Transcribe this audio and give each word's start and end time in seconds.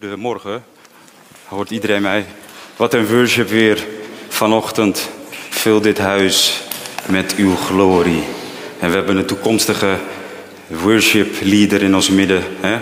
Goedemorgen. 0.00 0.64
Hoort 1.44 1.70
iedereen 1.70 2.02
mij? 2.02 2.26
Wat 2.76 2.94
een 2.94 3.06
worship 3.06 3.48
weer 3.48 3.86
vanochtend. 4.28 5.08
Vul 5.50 5.80
dit 5.80 5.98
huis 5.98 6.62
met 7.06 7.34
uw 7.36 7.56
glorie. 7.56 8.22
En 8.80 8.90
we 8.90 8.96
hebben 8.96 9.16
een 9.16 9.26
toekomstige 9.26 9.98
worship 10.66 11.36
leader 11.42 11.82
in 11.82 11.94
ons 11.94 12.10
midden. 12.10 12.42
Hè? 12.60 12.78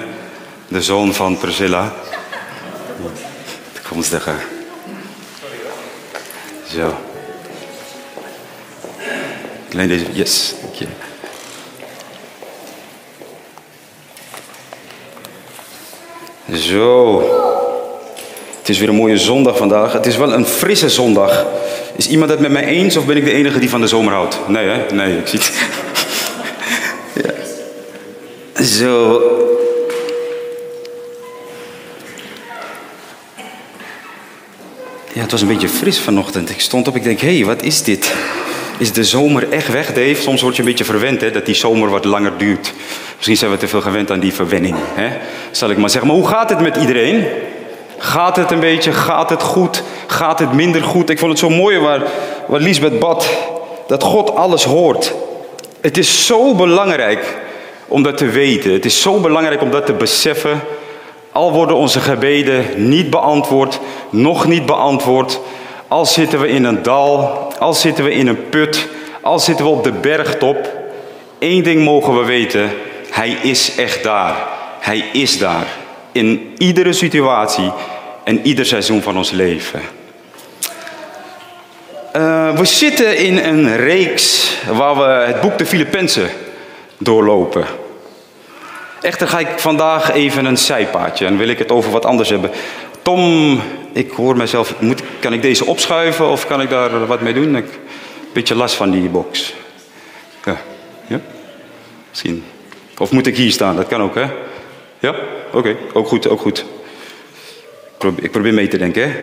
De 0.68 0.82
zoon 0.82 1.14
van 1.14 1.38
Priscilla. 1.38 1.94
Toekomstige. 3.72 4.34
Zo. 6.68 6.98
Alleen 9.72 9.88
deze. 9.88 10.12
Yes, 10.12 10.54
dank 10.62 10.74
je. 10.74 10.86
Zo. 16.56 17.22
Het 18.58 18.68
is 18.68 18.78
weer 18.78 18.88
een 18.88 18.94
mooie 18.94 19.18
zondag 19.18 19.56
vandaag. 19.56 19.92
Het 19.92 20.06
is 20.06 20.16
wel 20.16 20.32
een 20.32 20.46
frisse 20.46 20.88
zondag. 20.88 21.46
Is 21.96 22.08
iemand 22.08 22.30
het 22.30 22.40
met 22.40 22.50
mij 22.50 22.64
eens 22.64 22.96
of 22.96 23.06
ben 23.06 23.16
ik 23.16 23.24
de 23.24 23.32
enige 23.32 23.58
die 23.58 23.70
van 23.70 23.80
de 23.80 23.86
zomer 23.86 24.12
houdt? 24.12 24.38
Nee, 24.48 24.66
hè? 24.66 24.94
Nee, 24.94 25.16
ik 25.16 25.26
zie 25.26 25.38
het. 25.38 25.52
ja. 28.56 28.64
Zo. 28.64 29.22
Ja, 35.12 35.22
het 35.22 35.30
was 35.30 35.40
een 35.40 35.48
beetje 35.48 35.68
fris 35.68 35.98
vanochtend. 35.98 36.50
Ik 36.50 36.60
stond 36.60 36.88
op, 36.88 36.96
ik 36.96 37.02
denk, 37.02 37.20
hé, 37.20 37.36
hey, 37.36 37.44
wat 37.44 37.62
is 37.62 37.82
dit? 37.82 38.14
Is 38.78 38.92
de 38.92 39.04
zomer 39.04 39.50
echt 39.50 39.68
weg, 39.68 39.86
Dave? 39.86 40.16
Soms 40.20 40.42
word 40.42 40.56
je 40.56 40.62
een 40.62 40.68
beetje 40.68 40.84
verwend, 40.84 41.20
hè, 41.20 41.30
dat 41.30 41.46
die 41.46 41.54
zomer 41.54 41.90
wat 41.90 42.04
langer 42.04 42.32
duurt. 42.38 42.72
Misschien 43.16 43.36
zijn 43.36 43.50
we 43.50 43.56
te 43.56 43.68
veel 43.68 43.80
gewend 43.80 44.10
aan 44.10 44.20
die 44.20 44.32
verwenning, 44.32 44.76
hè? 44.94 45.08
zal 45.50 45.70
ik 45.70 45.78
maar 45.78 45.90
zeggen. 45.90 46.10
Maar 46.10 46.20
hoe 46.20 46.28
gaat 46.28 46.50
het 46.50 46.60
met 46.60 46.76
iedereen? 46.76 47.24
Gaat 47.98 48.36
het 48.36 48.50
een 48.50 48.60
beetje? 48.60 48.92
Gaat 48.92 49.30
het 49.30 49.42
goed? 49.42 49.82
Gaat 50.06 50.38
het 50.38 50.52
minder 50.52 50.82
goed? 50.82 51.10
Ik 51.10 51.18
vond 51.18 51.30
het 51.30 51.40
zo 51.40 51.48
mooi 51.48 51.78
waar, 51.78 52.02
waar 52.46 52.60
Lisbeth 52.60 52.98
bad, 52.98 53.28
dat 53.86 54.02
God 54.02 54.34
alles 54.34 54.64
hoort. 54.64 55.14
Het 55.80 55.98
is 55.98 56.26
zo 56.26 56.54
belangrijk 56.54 57.36
om 57.88 58.02
dat 58.02 58.16
te 58.16 58.26
weten. 58.26 58.72
Het 58.72 58.84
is 58.84 59.02
zo 59.02 59.20
belangrijk 59.20 59.62
om 59.62 59.70
dat 59.70 59.86
te 59.86 59.92
beseffen. 59.92 60.60
Al 61.32 61.52
worden 61.52 61.76
onze 61.76 62.00
gebeden 62.00 62.64
niet 62.88 63.10
beantwoord, 63.10 63.80
nog 64.10 64.46
niet 64.46 64.66
beantwoord. 64.66 65.40
Al 65.88 66.06
zitten 66.06 66.40
we 66.40 66.48
in 66.48 66.64
een 66.64 66.82
dal, 66.82 67.30
al 67.58 67.74
zitten 67.74 68.04
we 68.04 68.12
in 68.12 68.26
een 68.26 68.48
put, 68.48 68.88
al 69.20 69.38
zitten 69.38 69.64
we 69.64 69.70
op 69.70 69.84
de 69.84 69.92
bergtop. 69.92 70.72
Eén 71.38 71.62
ding 71.62 71.84
mogen 71.84 72.18
we 72.18 72.24
weten, 72.24 72.70
Hij 73.16 73.30
is 73.30 73.74
echt 73.76 74.02
daar. 74.02 74.36
Hij 74.80 74.98
is 75.12 75.38
daar. 75.38 75.66
In 76.12 76.54
iedere 76.58 76.92
situatie 76.92 77.72
en 78.24 78.46
ieder 78.46 78.66
seizoen 78.66 79.02
van 79.02 79.16
ons 79.16 79.30
leven. 79.30 79.80
Uh, 82.16 82.58
we 82.58 82.64
zitten 82.64 83.16
in 83.16 83.38
een 83.38 83.76
reeks 83.76 84.56
waar 84.72 84.96
we 84.96 85.24
het 85.26 85.40
boek 85.40 85.58
de 85.58 85.66
Filippenzen 85.66 86.28
doorlopen. 86.98 87.66
Echter 89.00 89.28
ga 89.28 89.38
ik 89.38 89.58
vandaag 89.58 90.12
even 90.12 90.44
een 90.44 90.58
zijpaadje 90.58 91.26
en 91.26 91.38
wil 91.38 91.48
ik 91.48 91.58
het 91.58 91.70
over 91.70 91.90
wat 91.90 92.04
anders 92.04 92.28
hebben. 92.28 92.50
Tom, 93.02 93.60
ik 93.92 94.10
hoor 94.10 94.36
mezelf, 94.36 94.80
moet, 94.80 95.02
kan 95.20 95.32
ik 95.32 95.42
deze 95.42 95.64
opschuiven 95.64 96.28
of 96.28 96.46
kan 96.46 96.60
ik 96.60 96.70
daar 96.70 97.06
wat 97.06 97.20
mee 97.20 97.34
doen? 97.34 97.56
Ik 97.56 97.64
heb 97.64 97.74
een 97.74 98.32
beetje 98.32 98.54
last 98.54 98.74
van 98.74 98.90
die 98.90 99.08
box. 99.08 99.54
Ja, 100.44 100.56
ja? 101.06 101.20
misschien. 102.10 102.44
Of 102.98 103.10
moet 103.10 103.26
ik 103.26 103.36
hier 103.36 103.50
staan? 103.50 103.76
Dat 103.76 103.86
kan 103.86 104.02
ook, 104.02 104.14
hè? 104.14 104.26
Ja? 104.98 105.14
Oké, 105.52 105.76
ook 105.92 106.08
goed, 106.08 106.28
ook 106.28 106.40
goed. 106.40 106.64
Ik 108.16 108.30
probeer, 108.30 108.54
mee 108.54 108.68
te 108.68 108.78
denken, 108.78 109.10
hè? 109.10 109.20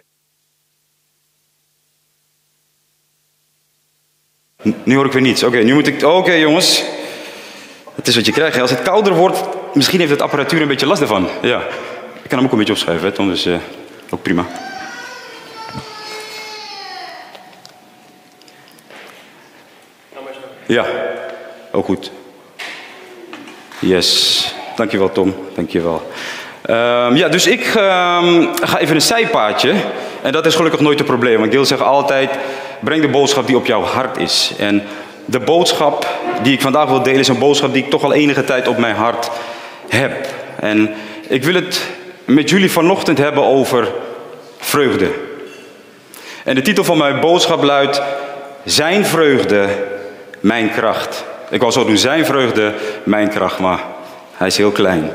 Nu 4.83 4.95
hoor 4.95 5.05
ik 5.05 5.11
weer 5.11 5.21
niets. 5.21 5.43
Oké, 5.43 5.57
nu 5.57 5.73
moet 5.73 5.87
ik... 5.87 6.03
Oké, 6.03 6.31
jongens. 6.31 6.83
Het 7.95 8.07
is 8.07 8.15
wat 8.15 8.25
je 8.25 8.31
krijgt. 8.31 8.59
Als 8.59 8.69
het 8.69 8.81
kouder 8.81 9.13
wordt, 9.13 9.43
misschien 9.73 9.99
heeft 9.99 10.11
het 10.11 10.21
apparatuur 10.21 10.61
een 10.61 10.67
beetje 10.67 10.85
last 10.85 11.01
ervan. 11.01 11.29
Ja. 11.41 11.61
Ik 12.21 12.29
kan 12.29 12.37
hem 12.37 12.45
ook 12.45 12.51
een 12.51 12.57
beetje 12.57 12.73
opschuiven, 12.73 13.07
hè, 13.07 13.13
Tom, 13.13 13.27
dus 13.27 13.45
uh, 13.45 13.59
ook 14.09 14.21
prima. 14.21 14.47
Ja, 20.65 20.85
ook 21.71 21.85
goed. 21.85 22.11
Yes. 23.83 24.53
Dankjewel, 24.75 25.11
Tom. 25.11 25.35
Dankjewel. 25.55 26.11
Um, 26.69 27.15
ja, 27.15 27.27
dus 27.27 27.47
ik 27.47 27.59
um, 27.59 28.49
ga 28.61 28.79
even 28.79 28.95
een 28.95 29.01
zijpaadje. 29.01 29.73
En 30.21 30.31
dat 30.31 30.45
is 30.45 30.55
gelukkig 30.55 30.79
nooit 30.79 30.99
een 30.99 31.05
probleem. 31.05 31.39
Want 31.39 31.51
Gil 31.51 31.65
zegt 31.65 31.81
altijd, 31.81 32.29
breng 32.79 33.01
de 33.01 33.07
boodschap 33.07 33.47
die 33.47 33.55
op 33.55 33.65
jouw 33.65 33.81
hart 33.81 34.17
is. 34.17 34.53
En 34.57 34.83
de 35.25 35.39
boodschap 35.39 36.07
die 36.41 36.53
ik 36.53 36.61
vandaag 36.61 36.87
wil 36.87 37.03
delen 37.03 37.19
is 37.19 37.27
een 37.27 37.39
boodschap 37.39 37.73
die 37.73 37.83
ik 37.83 37.89
toch 37.89 38.03
al 38.03 38.13
enige 38.13 38.43
tijd 38.43 38.67
op 38.67 38.77
mijn 38.77 38.95
hart 38.95 39.29
heb. 39.87 40.27
En 40.59 40.93
ik 41.27 41.43
wil 41.43 41.55
het 41.55 41.87
met 42.25 42.49
jullie 42.49 42.71
vanochtend 42.71 43.17
hebben 43.17 43.43
over 43.43 43.91
vreugde. 44.59 45.11
En 46.43 46.55
de 46.55 46.61
titel 46.61 46.83
van 46.83 46.97
mijn 46.97 47.19
boodschap 47.19 47.63
luidt: 47.63 48.01
Zijn 48.63 49.05
vreugde, 49.05 49.67
mijn 50.39 50.71
kracht. 50.71 51.23
Ik 51.53 51.59
wou 51.59 51.71
zo 51.71 51.85
doen: 51.85 51.97
Zijn 51.97 52.25
vreugde, 52.25 52.73
mijn 53.03 53.29
kracht, 53.29 53.59
maar 53.59 53.79
hij 54.33 54.47
is 54.47 54.57
heel 54.57 54.71
klein. 54.71 55.11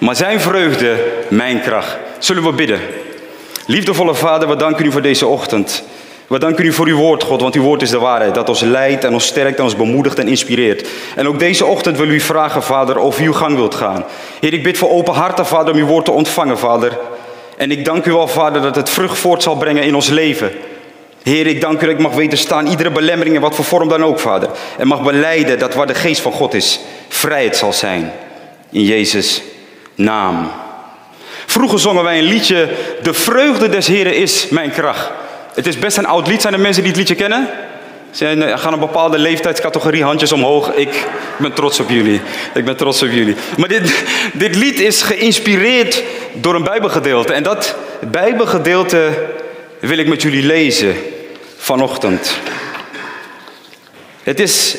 Maar 0.00 0.16
zijn 0.16 0.40
vreugde, 0.40 0.96
mijn 1.28 1.60
kracht. 1.60 1.96
Zullen 2.18 2.42
we 2.42 2.52
bidden? 2.52 2.80
Liefdevolle 3.66 4.14
Vader, 4.14 4.48
we 4.48 4.56
danken 4.56 4.84
u 4.84 4.92
voor 4.92 5.02
deze 5.02 5.26
ochtend. 5.26 5.82
We 6.26 6.38
danken 6.38 6.64
u 6.64 6.72
voor 6.72 6.86
uw 6.86 6.96
woord, 6.96 7.22
God, 7.22 7.40
want 7.40 7.54
uw 7.54 7.62
woord 7.62 7.82
is 7.82 7.90
de 7.90 7.98
waarheid. 7.98 8.34
Dat 8.34 8.48
ons 8.48 8.60
leidt 8.60 9.04
en 9.04 9.12
ons 9.12 9.26
sterkt 9.26 9.58
en 9.58 9.64
ons 9.64 9.76
bemoedigt 9.76 10.18
en 10.18 10.28
inspireert. 10.28 10.88
En 11.16 11.28
ook 11.28 11.38
deze 11.38 11.66
ochtend 11.66 11.96
wil 11.96 12.08
u 12.08 12.20
vragen, 12.20 12.62
Vader, 12.62 12.98
of 12.98 13.20
u 13.20 13.24
uw 13.24 13.32
gang 13.32 13.56
wilt 13.56 13.74
gaan. 13.74 14.04
Heer, 14.40 14.52
ik 14.52 14.62
bid 14.62 14.78
voor 14.78 14.90
open 14.90 15.14
harten, 15.14 15.46
Vader, 15.46 15.72
om 15.72 15.80
uw 15.80 15.86
woord 15.86 16.04
te 16.04 16.10
ontvangen, 16.10 16.58
Vader. 16.58 16.98
En 17.56 17.70
ik 17.70 17.84
dank 17.84 18.06
u 18.06 18.12
wel, 18.12 18.28
Vader, 18.28 18.62
dat 18.62 18.76
het 18.76 18.90
vrucht 18.90 19.18
voort 19.18 19.42
zal 19.42 19.56
brengen 19.56 19.82
in 19.82 19.94
ons 19.94 20.08
leven. 20.08 20.50
Heer, 21.22 21.46
ik 21.46 21.60
dank 21.60 21.82
u 21.82 21.86
dat 21.86 21.94
ik 21.94 22.00
mag 22.00 22.14
weten 22.14 22.38
staan, 22.38 22.66
iedere 22.66 22.90
belemmering 22.90 23.34
in 23.34 23.40
wat 23.40 23.54
voor 23.54 23.64
vorm 23.64 23.88
dan 23.88 24.04
ook, 24.04 24.20
Vader. 24.20 24.50
En 24.78 24.86
mag 24.86 25.02
beleiden 25.02 25.58
dat 25.58 25.74
waar 25.74 25.86
de 25.86 25.94
geest 25.94 26.20
van 26.20 26.32
God 26.32 26.54
is, 26.54 26.80
vrijheid 27.08 27.56
zal 27.56 27.72
zijn. 27.72 28.12
In 28.70 28.84
Jezus' 28.84 29.42
naam. 29.94 30.50
Vroeger 31.46 31.78
zongen 31.78 32.04
wij 32.04 32.18
een 32.18 32.24
liedje, 32.24 32.68
de 33.02 33.14
vreugde 33.14 33.68
des 33.68 33.86
Heren 33.86 34.16
is 34.16 34.48
mijn 34.48 34.70
kracht. 34.70 35.10
Het 35.54 35.66
is 35.66 35.78
best 35.78 35.96
een 35.96 36.06
oud 36.06 36.26
lied. 36.26 36.40
Zijn 36.40 36.54
er 36.54 36.60
mensen 36.60 36.82
die 36.82 36.90
het 36.90 37.00
liedje 37.00 37.14
kennen? 37.14 37.48
Zijn, 38.10 38.42
eh, 38.42 38.58
gaan 38.58 38.72
een 38.72 38.78
bepaalde 38.78 39.18
leeftijdscategorie, 39.18 40.04
handjes 40.04 40.32
omhoog. 40.32 40.72
Ik 40.74 41.06
ben 41.38 41.52
trots 41.52 41.80
op 41.80 41.88
jullie. 41.88 42.20
Ik 42.54 42.64
ben 42.64 42.76
trots 42.76 43.02
op 43.02 43.10
jullie. 43.10 43.34
Maar 43.56 43.68
dit, 43.68 44.04
dit 44.32 44.56
lied 44.56 44.80
is 44.80 45.02
geïnspireerd 45.02 46.02
door 46.32 46.54
een 46.54 46.64
Bijbelgedeelte. 46.64 47.32
En 47.32 47.42
dat 47.42 47.76
Bijbelgedeelte 48.10 49.08
wil 49.88 49.98
ik 49.98 50.06
met 50.06 50.22
jullie 50.22 50.42
lezen 50.42 50.96
vanochtend. 51.56 52.36
Het 54.22 54.40
is 54.40 54.76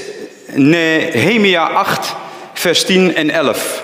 Nehemia 0.52 1.68
8, 1.68 2.16
vers 2.54 2.86
10 2.86 3.16
en 3.16 3.30
11. 3.30 3.84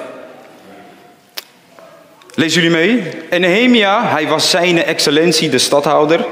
Lees 2.33 2.53
jullie 2.53 2.69
mee? 2.69 3.03
En 3.29 3.41
Nehemia, 3.41 4.07
hij 4.07 4.27
was 4.27 4.49
zijn 4.49 4.83
excellentie, 4.83 5.49
de 5.49 5.57
stadhouder. 5.57 6.25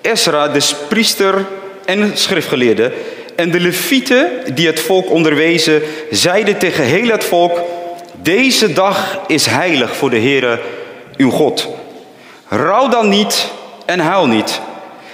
Esra, 0.00 0.48
de 0.48 0.70
priester 0.88 1.46
en 1.84 2.10
schriftgeleerde. 2.14 2.92
En 3.36 3.50
de 3.50 3.60
levieten 3.60 4.30
die 4.54 4.66
het 4.66 4.80
volk 4.80 5.10
onderwezen, 5.10 5.82
zeiden 6.10 6.58
tegen 6.58 6.84
heel 6.84 7.08
het 7.08 7.24
volk... 7.24 7.60
Deze 8.22 8.72
dag 8.72 9.20
is 9.26 9.46
heilig 9.46 9.96
voor 9.96 10.10
de 10.10 10.20
Heere, 10.20 10.60
uw 11.16 11.30
God. 11.30 11.68
Rouw 12.48 12.88
dan 12.88 13.08
niet 13.08 13.58
en 13.90 14.00
huil 14.00 14.26
niet. 14.26 14.60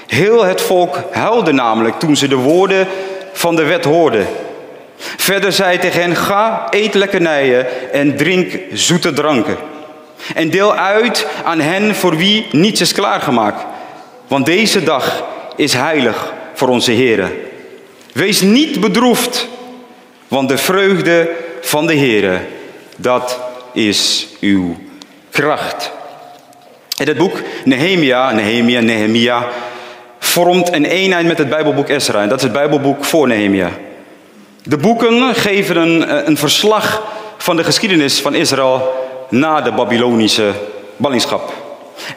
Heel 0.06 0.44
het 0.44 0.61
volk 0.61 0.99
huilde 1.12 1.52
namelijk 1.52 1.99
toen 1.99 2.17
ze 2.17 2.28
de 2.28 2.34
woorden 2.34 2.88
van 3.32 3.56
de 3.56 3.64
wet 3.64 3.84
hoorden. 3.84 4.26
Verder 4.96 5.52
zei 5.52 5.78
tegen 5.78 6.00
hen, 6.00 6.17
ga, 6.17 6.67
eet 6.70 6.94
lekkernijen 6.94 7.93
en 7.93 8.17
drink 8.17 8.58
zoete 8.73 9.12
dranken. 9.12 9.56
En 10.34 10.50
deel 10.50 10.75
uit 10.75 11.26
aan 11.44 11.61
hen 11.61 11.94
voor 11.94 12.17
wie 12.17 12.46
niets 12.50 12.81
is 12.81 12.93
klaargemaakt. 12.93 13.64
Want 14.26 14.46
deze 14.46 14.82
dag 14.82 15.25
is 15.56 15.73
heilig 15.73 16.32
voor 16.55 16.69
onze 16.69 16.93
Here. 16.93 17.31
Wees 18.12 18.40
niet 18.40 18.81
bedroefd, 18.81 19.49
want 20.28 20.49
de 20.49 20.58
vreugde 20.58 21.31
van 21.61 21.87
de 21.87 21.96
Here, 21.96 22.40
dat 22.96 23.40
is 23.73 24.28
uw 24.40 24.76
kracht. 25.31 25.94
En 26.96 27.06
het 27.06 27.16
boek 27.16 27.43
Nehemia, 27.64 28.32
Nehemia, 28.32 28.81
Nehemia, 28.81 29.48
vormt 30.19 30.72
een 30.72 30.84
eenheid 30.84 31.26
met 31.26 31.38
het 31.38 31.48
Bijbelboek 31.48 31.88
Ezra. 31.88 32.22
En 32.22 32.28
dat 32.28 32.38
is 32.38 32.44
het 32.44 32.52
Bijbelboek 32.52 33.04
voor 33.04 33.28
Nehemia. 33.28 33.70
De 34.62 34.76
boeken 34.76 35.34
geven 35.34 35.76
een, 35.76 36.28
een 36.28 36.37
verslag 36.37 37.02
van 37.37 37.56
de 37.56 37.64
geschiedenis 37.64 38.20
van 38.20 38.34
Israël 38.34 38.94
na 39.28 39.60
de 39.60 39.72
Babylonische 39.72 40.52
ballingschap. 40.96 41.52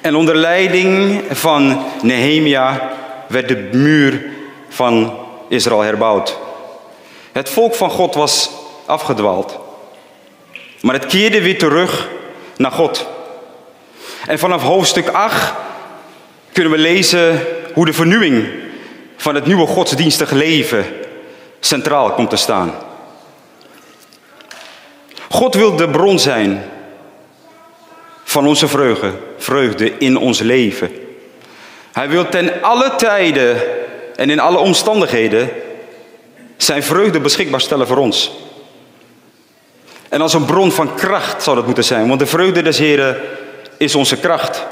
En 0.01 0.15
onder 0.15 0.35
leiding 0.35 1.21
van 1.29 1.83
Nehemia 2.01 2.89
werd 3.27 3.47
de 3.47 3.69
muur 3.71 4.25
van 4.69 5.17
Israël 5.47 5.81
herbouwd. 5.81 6.37
Het 7.31 7.49
volk 7.49 7.75
van 7.75 7.89
God 7.89 8.15
was 8.15 8.51
afgedwaald. 8.85 9.59
Maar 10.81 10.95
het 10.95 11.05
keerde 11.05 11.41
weer 11.41 11.57
terug 11.57 12.09
naar 12.57 12.71
God. 12.71 13.07
En 14.27 14.39
vanaf 14.39 14.61
hoofdstuk 14.61 15.07
8 15.07 15.53
kunnen 16.51 16.71
we 16.71 16.77
lezen 16.77 17.45
hoe 17.73 17.85
de 17.85 17.93
vernieuwing 17.93 18.47
van 19.17 19.35
het 19.35 19.45
nieuwe 19.45 19.67
godsdienstige 19.67 20.35
leven 20.35 20.85
centraal 21.59 22.11
komt 22.11 22.29
te 22.29 22.35
staan. 22.35 22.73
God 25.29 25.55
wil 25.55 25.75
de 25.75 25.89
bron 25.89 26.19
zijn 26.19 26.63
van 28.23 28.47
onze 28.47 28.67
vreugde, 28.67 29.13
vreugde 29.37 29.97
in 29.97 30.17
ons 30.17 30.39
leven. 30.39 30.91
Hij 31.91 32.09
wil 32.09 32.29
ten 32.29 32.61
alle 32.61 32.95
tijden 32.95 33.57
en 34.15 34.29
in 34.29 34.39
alle 34.39 34.57
omstandigheden 34.57 35.49
zijn 36.57 36.83
vreugde 36.83 37.19
beschikbaar 37.19 37.61
stellen 37.61 37.87
voor 37.87 37.97
ons. 37.97 38.31
En 40.09 40.21
als 40.21 40.33
een 40.33 40.45
bron 40.45 40.71
van 40.71 40.95
kracht 40.95 41.43
zou 41.43 41.55
dat 41.55 41.65
moeten 41.65 41.83
zijn, 41.83 42.07
want 42.07 42.19
de 42.19 42.25
vreugde 42.25 42.61
des 42.61 42.77
Heren 42.77 43.17
is 43.79 43.95
onze 43.95 44.17
kracht. 44.17 44.65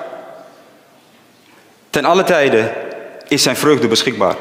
Ten 1.89 2.05
alle 2.05 2.23
tijden 2.23 2.71
is 3.27 3.43
zijn 3.43 3.55
vreugde 3.55 3.87
beschikbaar. 3.87 4.35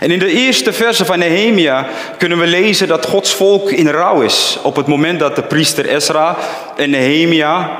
En 0.00 0.10
in 0.10 0.18
de 0.18 0.30
eerste 0.30 0.72
verse 0.72 1.04
van 1.04 1.18
Nehemia 1.18 1.86
kunnen 2.18 2.38
we 2.38 2.46
lezen 2.46 2.88
dat 2.88 3.06
Gods 3.06 3.34
volk 3.34 3.70
in 3.70 3.88
rouw 3.88 4.20
is. 4.20 4.58
Op 4.62 4.76
het 4.76 4.86
moment 4.86 5.18
dat 5.18 5.36
de 5.36 5.42
priester 5.42 5.88
Ezra 5.88 6.36
en 6.76 6.90
Nehemia 6.90 7.78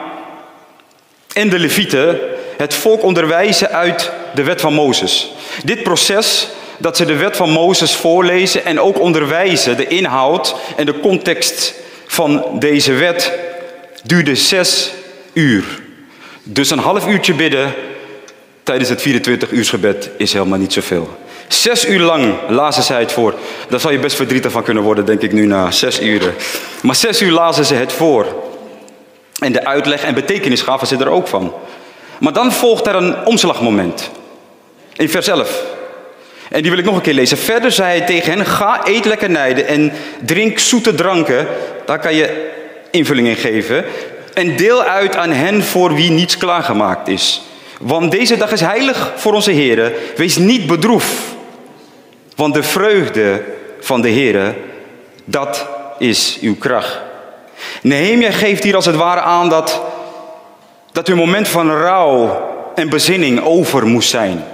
en 1.33 1.49
de 1.49 1.59
levieten 1.59 2.19
het 2.57 2.75
volk 2.75 3.03
onderwijzen 3.03 3.71
uit 3.71 4.11
de 4.35 4.43
wet 4.43 4.61
van 4.61 4.73
Mozes. 4.73 5.31
Dit 5.65 5.83
proces 5.83 6.49
dat 6.79 6.97
ze 6.97 7.05
de 7.05 7.17
wet 7.17 7.37
van 7.37 7.51
Mozes 7.51 7.95
voorlezen 7.95 8.65
en 8.65 8.81
ook 8.81 9.01
onderwijzen, 9.01 9.77
de 9.77 9.87
inhoud 9.89 10.55
en 10.77 10.87
de 10.87 11.01
context 11.01 11.75
van 12.07 12.45
deze 12.53 12.93
wet, 12.93 13.33
duurde 14.03 14.35
zes 14.35 14.93
uur. 15.37 15.65
Dus 16.43 16.71
een 16.71 16.79
half 16.79 17.09
uurtje 17.09 17.35
bidden 17.35 17.75
tijdens 18.63 18.89
het 18.89 19.03
24 19.03 19.51
uur 19.51 19.65
gebed 19.65 20.11
is 20.17 20.33
helemaal 20.33 20.59
niet 20.59 20.73
zoveel. 20.73 21.17
Zes 21.49 21.89
uur 21.89 22.01
lang 22.01 22.35
lazen 22.49 22.83
zij 22.83 23.01
het 23.01 23.13
voor. 23.13 23.35
Daar 23.69 23.81
zou 23.81 23.93
je 23.93 23.99
best 23.99 24.17
verdrietig 24.17 24.53
van 24.53 24.63
kunnen 24.63 24.83
worden, 24.83 25.07
denk 25.07 25.23
ik 25.23 25.33
nu 25.33 25.47
na 25.47 25.71
zes 25.71 26.01
uren. 26.01 26.35
Maar 26.83 26.95
zes 26.95 27.23
uur 27.23 27.33
lazen 27.33 27.65
ze 27.65 27.75
het 27.75 27.93
voor. 27.93 28.27
En 29.39 29.53
de 29.53 29.65
uitleg 29.65 30.03
en 30.03 30.15
betekenis 30.15 30.63
gaven 30.63 30.87
ze 30.87 30.97
er 30.97 31.09
ook 31.09 31.29
van. 31.29 31.53
Maar 32.21 32.33
dan 32.33 32.53
volgt 32.53 32.87
er 32.87 32.95
een 32.95 33.25
omslagmoment. 33.25 34.11
In 34.97 35.09
vers 35.09 35.29
11. 35.29 35.63
En 36.51 36.63
die 36.63 36.71
wil 36.71 36.81
ik 36.81 36.87
nog 36.87 36.97
een 36.97 37.03
keer 37.03 37.15
lezen. 37.15 37.39
Verder 37.39 37.73
zei 37.73 37.99
hij 37.99 38.07
tegen 38.07 38.33
hen: 38.33 38.47
Ga 38.47 38.81
eet 38.85 39.05
lekkernijden 39.05 39.67
en 39.67 39.93
drink 40.25 40.59
zoete 40.59 40.95
dranken. 40.95 41.47
Daar 41.87 41.99
kan 41.99 42.15
je 42.15 42.51
invulling 42.91 43.29
in 43.29 43.37
geven. 43.37 43.85
En 44.37 44.57
deel 44.57 44.83
uit 44.83 45.17
aan 45.17 45.31
hen 45.31 45.63
voor 45.63 45.95
wie 45.95 46.11
niets 46.11 46.37
klaargemaakt 46.37 47.09
is. 47.09 47.43
Want 47.81 48.11
deze 48.11 48.37
dag 48.37 48.53
is 48.53 48.61
heilig 48.61 49.13
voor 49.17 49.33
onze 49.33 49.51
Heer. 49.51 49.93
Wees 50.17 50.37
niet 50.37 50.67
bedroefd. 50.67 51.23
Want 52.35 52.55
de 52.55 52.63
vreugde 52.63 53.43
van 53.81 54.01
de 54.01 54.09
Heer, 54.09 54.55
dat 55.25 55.67
is 55.99 56.39
uw 56.41 56.57
kracht. 56.57 57.01
Nehemia 57.83 58.31
geeft 58.31 58.63
hier 58.63 58.75
als 58.75 58.87
het 58.87 58.97
ware 58.97 59.21
aan 59.21 59.49
dat, 59.49 59.83
dat 60.93 61.07
hun 61.07 61.17
moment 61.17 61.49
van 61.49 61.71
rouw 61.71 62.49
en 62.75 62.89
bezinning 62.89 63.45
over 63.45 63.87
moest 63.87 64.11
zijn. 64.11 64.45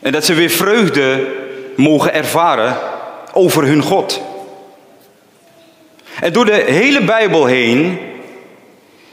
En 0.00 0.12
dat 0.12 0.24
ze 0.24 0.34
weer 0.34 0.50
vreugde 0.50 1.26
mogen 1.76 2.14
ervaren 2.14 2.76
over 3.32 3.64
hun 3.64 3.82
God. 3.82 4.22
En 6.20 6.32
door 6.32 6.44
de 6.44 6.64
hele 6.66 7.04
Bijbel 7.04 7.46
heen 7.46 7.98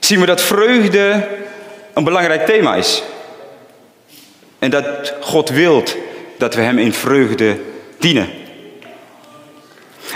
zien 0.05 0.19
we 0.19 0.25
dat 0.25 0.41
vreugde 0.41 1.27
een 1.93 2.03
belangrijk 2.03 2.45
thema 2.45 2.75
is. 2.75 3.03
En 4.59 4.69
dat 4.69 5.13
God 5.21 5.49
wilt 5.49 5.97
dat 6.37 6.55
we 6.55 6.61
Hem 6.61 6.77
in 6.77 6.93
vreugde 6.93 7.59
dienen. 7.99 8.29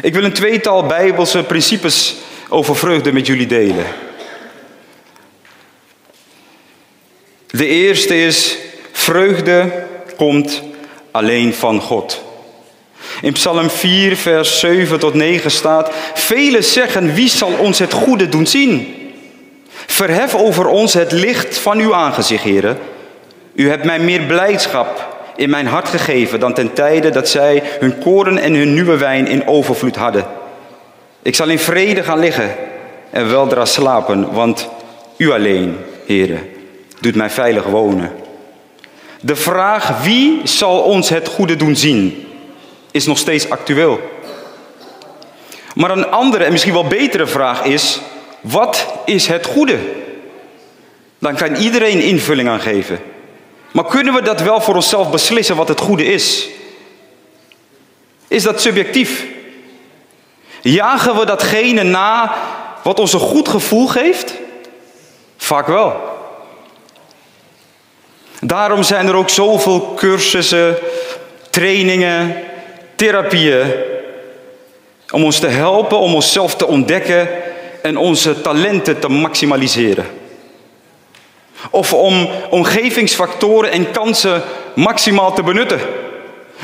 Ik 0.01 0.13
wil 0.13 0.24
een 0.24 0.33
tweetal 0.33 0.86
Bijbelse 0.86 1.44
principes 1.44 2.15
over 2.50 2.75
vreugde 2.75 3.12
met 3.12 3.27
jullie 3.27 3.47
delen. 3.47 3.86
De 7.47 7.65
eerste 7.65 8.25
is, 8.25 8.57
vreugde 8.91 9.86
komt 10.15 10.62
alleen 11.12 11.53
van 11.53 11.81
God. 11.81 12.21
In 13.21 13.33
Psalm 13.33 13.69
4, 13.69 14.15
vers 14.15 14.59
7 14.59 15.00
tot 15.00 15.13
9 15.13 15.51
staat: 15.51 15.91
Velen 16.13 16.63
zeggen: 16.63 17.13
Wie 17.13 17.30
zal 17.30 17.51
ons 17.51 17.80
het 17.80 17.94
goede 17.94 18.30
doen 18.30 18.47
zien? 18.47 18.99
Verhef 19.89 20.36
over 20.36 20.68
ons 20.68 20.94
het 20.94 21.12
licht 21.12 21.57
van 21.57 21.80
uw 21.80 21.95
aangezicht, 21.95 22.44
heren. 22.44 22.77
U 23.53 23.69
hebt 23.69 23.83
mij 23.83 24.00
meer 24.00 24.21
blijdschap 24.21 25.18
in 25.36 25.50
mijn 25.50 25.68
hart 25.68 25.88
gegeven 25.88 26.39
dan 26.39 26.53
ten 26.53 26.74
tijde 26.74 27.09
dat 27.09 27.30
zij 27.30 27.63
hun 27.80 28.00
koren 28.00 28.38
en 28.38 28.53
hun 28.53 28.74
nieuwe 28.74 28.97
wijn 28.97 29.27
in 29.27 29.47
overvloed 29.47 29.95
hadden. 29.95 30.25
Ik 31.21 31.36
zal 31.36 31.47
in 31.47 31.59
vrede 31.59 32.03
gaan 32.03 32.19
liggen 32.19 32.56
en 33.09 33.30
weldra 33.30 33.65
slapen, 33.65 34.33
want 34.33 34.69
u 35.18 35.31
alleen, 35.31 35.77
heren, 36.06 36.50
doet 37.00 37.15
mij 37.15 37.30
veilig 37.30 37.63
wonen. 37.63 38.12
De 39.21 39.36
vraag 39.36 40.03
wie 40.03 40.41
zal 40.44 40.80
ons 40.80 41.09
het 41.09 41.27
goede 41.27 41.56
doen 41.56 41.75
zien, 41.75 42.27
is 42.91 43.06
nog 43.06 43.18
steeds 43.18 43.50
actueel. 43.50 44.00
Maar 45.75 45.91
een 45.91 46.09
andere 46.09 46.44
en 46.44 46.51
misschien 46.51 46.74
wel 46.74 46.88
betere 46.88 47.27
vraag 47.27 47.63
is, 47.63 48.01
wat 48.41 48.88
is 49.06 49.27
het 49.27 49.45
goede? 49.45 49.77
Dan 51.19 51.36
kan 51.36 51.56
iedereen 51.56 52.01
invulling 52.01 52.50
aan 52.50 52.59
geven. 52.59 53.00
Maar 53.71 53.86
kunnen 53.86 54.13
we 54.13 54.21
dat 54.21 54.41
wel 54.41 54.62
voor 54.62 54.75
onszelf 54.75 55.12
beslissen 55.12 55.56
wat 55.56 55.68
het 55.68 55.80
goede 55.80 56.06
is? 56.06 56.50
Is 58.27 58.44
dat 58.44 58.62
subjectief? 58.62 59.25
Jagen 60.62 61.15
we 61.15 61.25
datgene 61.25 61.83
na 61.83 62.36
wat 62.83 63.00
ons 63.00 63.13
een 63.13 63.19
goed 63.19 63.50
gevoel 63.50 63.88
geeft? 63.88 64.33
Vaak 65.38 65.68
wel. 65.68 66.18
Daarom 68.41 68.84
zijn 68.84 69.08
er 69.08 69.15
ook 69.15 69.29
zoveel 69.29 69.93
cursussen, 69.96 70.77
trainingen, 71.50 72.36
therapieën 72.96 73.74
om 75.12 75.24
ons 75.24 75.39
te 75.39 75.48
helpen, 75.48 76.00
om 76.00 76.15
onszelf 76.15 76.55
te 76.55 76.67
ontdekken 76.67 77.29
en 77.81 77.98
onze 77.98 78.41
talenten 78.41 79.00
te 79.00 79.07
maximaliseren. 79.07 80.05
Of 81.69 81.93
om 81.93 82.29
omgevingsfactoren 82.50 83.71
en 83.71 83.91
kansen 83.91 84.43
maximaal 84.75 85.33
te 85.33 85.43
benutten. 85.43 85.79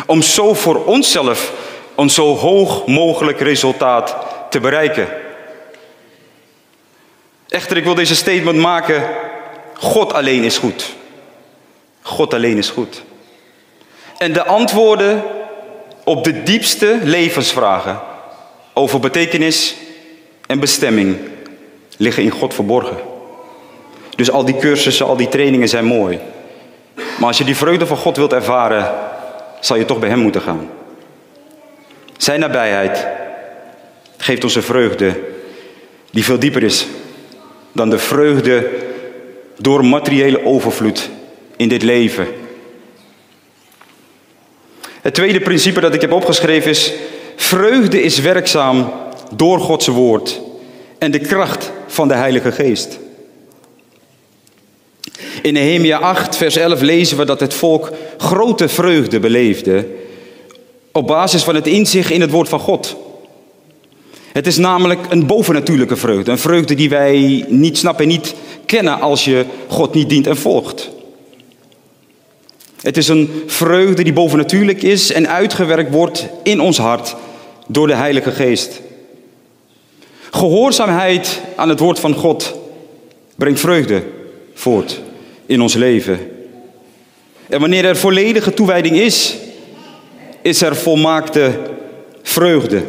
Om 0.06 0.22
zo 0.22 0.54
voor 0.54 0.86
onszelf 0.86 1.52
een 1.96 2.10
zo 2.10 2.36
hoog 2.36 2.86
mogelijk 2.86 3.40
resultaat 3.40 4.16
te 4.50 4.60
bereiken. 4.60 5.08
Echter, 7.50 7.78
ik 7.78 7.84
wil 7.84 7.96
deze 7.96 8.16
statement 8.16 8.58
maken. 8.58 9.04
God 9.74 10.14
alleen 10.14 10.44
is 10.44 10.58
goed. 10.58 10.94
God 12.02 12.34
alleen 12.34 12.58
is 12.58 12.70
goed. 12.70 13.04
En 14.18 14.34
de 14.34 14.46
antwoorden 14.46 15.24
op 16.04 16.24
de 16.24 16.44
diepste 16.44 17.00
levensvragen 17.04 18.00
over 18.74 19.00
betekenis 19.00 19.76
en 20.48 20.60
bestemming 20.60 21.18
liggen 21.98 22.24
in 22.24 22.30
God 22.30 22.54
verborgen. 22.54 22.98
Dus 24.16 24.32
al 24.32 24.46
die 24.46 24.58
cursussen, 24.58 25.06
al 25.06 25.18
die 25.18 25.30
trainingen 25.30 25.70
zijn 25.70 25.86
mooi. 25.86 26.20
Maar 26.94 27.28
als 27.28 27.38
je 27.38 27.44
die 27.44 27.56
vreugde 27.56 27.86
van 27.86 27.98
God 27.98 28.18
wilt 28.18 28.34
ervaren, 28.34 28.92
zal 29.60 29.78
je 29.78 29.86
toch 29.86 30.00
bij 30.00 30.10
Hem 30.10 30.20
moeten 30.20 30.42
gaan. 30.42 30.70
Zijn 32.18 32.40
nabijheid 32.40 33.08
geeft 34.18 34.44
ons 34.44 34.56
een 34.56 34.64
vreugde 34.64 35.20
die 36.12 36.24
veel 36.24 36.40
dieper 36.40 36.64
is 36.64 36.88
dan 37.72 37.90
de 37.90 38.00
vreugde 38.00 38.70
door 39.58 39.86
materiële 39.86 40.46
overvloed 40.46 41.10
in 41.58 41.68
dit 41.68 41.84
leven. 41.84 42.28
Het 45.02 45.14
tweede 45.14 45.40
principe 45.40 45.80
dat 45.80 45.94
ik 45.94 46.02
heb 46.02 46.12
opgeschreven 46.12 46.70
is: 46.70 46.94
vreugde 47.36 48.02
is 48.02 48.20
werkzaam 48.20 48.92
door 49.36 49.60
Gods 49.60 49.88
woord 49.88 50.42
en 50.98 51.12
de 51.12 51.20
kracht 51.20 51.72
van 51.88 52.08
de 52.08 52.14
Heilige 52.14 52.52
Geest. 52.52 53.00
In 55.42 55.54
Nehemia 55.54 55.98
8, 55.98 56.36
vers 56.36 56.56
11 56.56 56.82
lezen 56.82 57.18
we 57.18 57.26
dat 57.26 57.40
het 57.40 57.54
volk 57.54 57.92
grote 58.18 58.70
vreugde 58.70 59.20
beleefde 59.20 59.88
op 60.92 61.08
basis 61.08 61.44
van 61.44 61.56
het 61.56 61.68
inzicht 61.68 62.12
in 62.12 62.22
het 62.22 62.32
woord 62.32 62.50
van 62.50 62.60
God. 62.60 62.96
Het 64.32 64.48
is 64.48 64.58
namelijk 64.58 65.00
een 65.10 65.26
bovennatuurlijke 65.26 65.96
vreugde, 65.96 66.32
een 66.32 66.38
vreugde 66.38 66.76
die 66.76 66.90
wij 66.90 67.46
niet 67.48 67.78
snappen 67.78 68.04
en 68.04 68.10
niet 68.10 68.36
kennen 68.66 69.00
als 69.00 69.26
je 69.26 69.46
God 69.68 69.94
niet 69.94 70.10
dient 70.10 70.28
en 70.28 70.38
volgt. 70.38 70.90
Het 72.82 72.98
is 72.98 73.08
een 73.08 73.44
vreugde 73.46 74.04
die 74.04 74.14
bovennatuurlijk 74.14 74.82
is 74.82 75.12
en 75.12 75.30
uitgewerkt 75.30 75.92
wordt 75.92 76.28
in 76.44 76.60
ons 76.60 76.78
hart 76.78 77.16
door 77.68 77.88
de 77.88 77.96
Heilige 77.96 78.32
Geest. 78.32 78.82
Gehoorzaamheid 80.36 81.42
aan 81.56 81.70
het 81.70 81.80
woord 81.80 82.00
van 82.00 82.14
God 82.14 82.56
brengt 83.36 83.60
vreugde 83.60 84.04
voort 84.54 85.02
in 85.46 85.62
ons 85.62 85.74
leven. 85.74 86.20
En 87.50 87.60
wanneer 87.60 87.86
er 87.86 87.98
volledige 87.98 88.54
toewijding 88.54 88.96
is, 88.96 89.36
is 90.42 90.62
er 90.62 90.76
volmaakte 90.76 91.60
vreugde. 92.22 92.84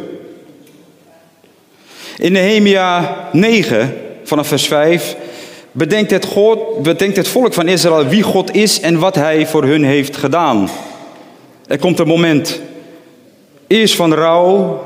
In 2.17 2.31
Nehemia 2.31 3.15
9, 3.31 3.97
vanaf 4.23 4.47
vers 4.47 4.67
5, 4.67 5.15
bedenkt 5.71 6.11
het, 6.11 6.25
God, 6.25 6.83
bedenkt 6.83 7.17
het 7.17 7.27
volk 7.27 7.53
van 7.53 7.67
Israël 7.67 8.07
wie 8.07 8.23
God 8.23 8.55
is 8.55 8.79
en 8.79 8.99
wat 8.99 9.15
hij 9.15 9.47
voor 9.47 9.63
hun 9.63 9.83
heeft 9.83 10.17
gedaan. 10.17 10.69
Er 11.67 11.79
komt 11.79 11.99
een 11.99 12.07
moment, 12.07 12.59
eerst 13.67 13.95
van 13.95 14.13
rouw, 14.13 14.81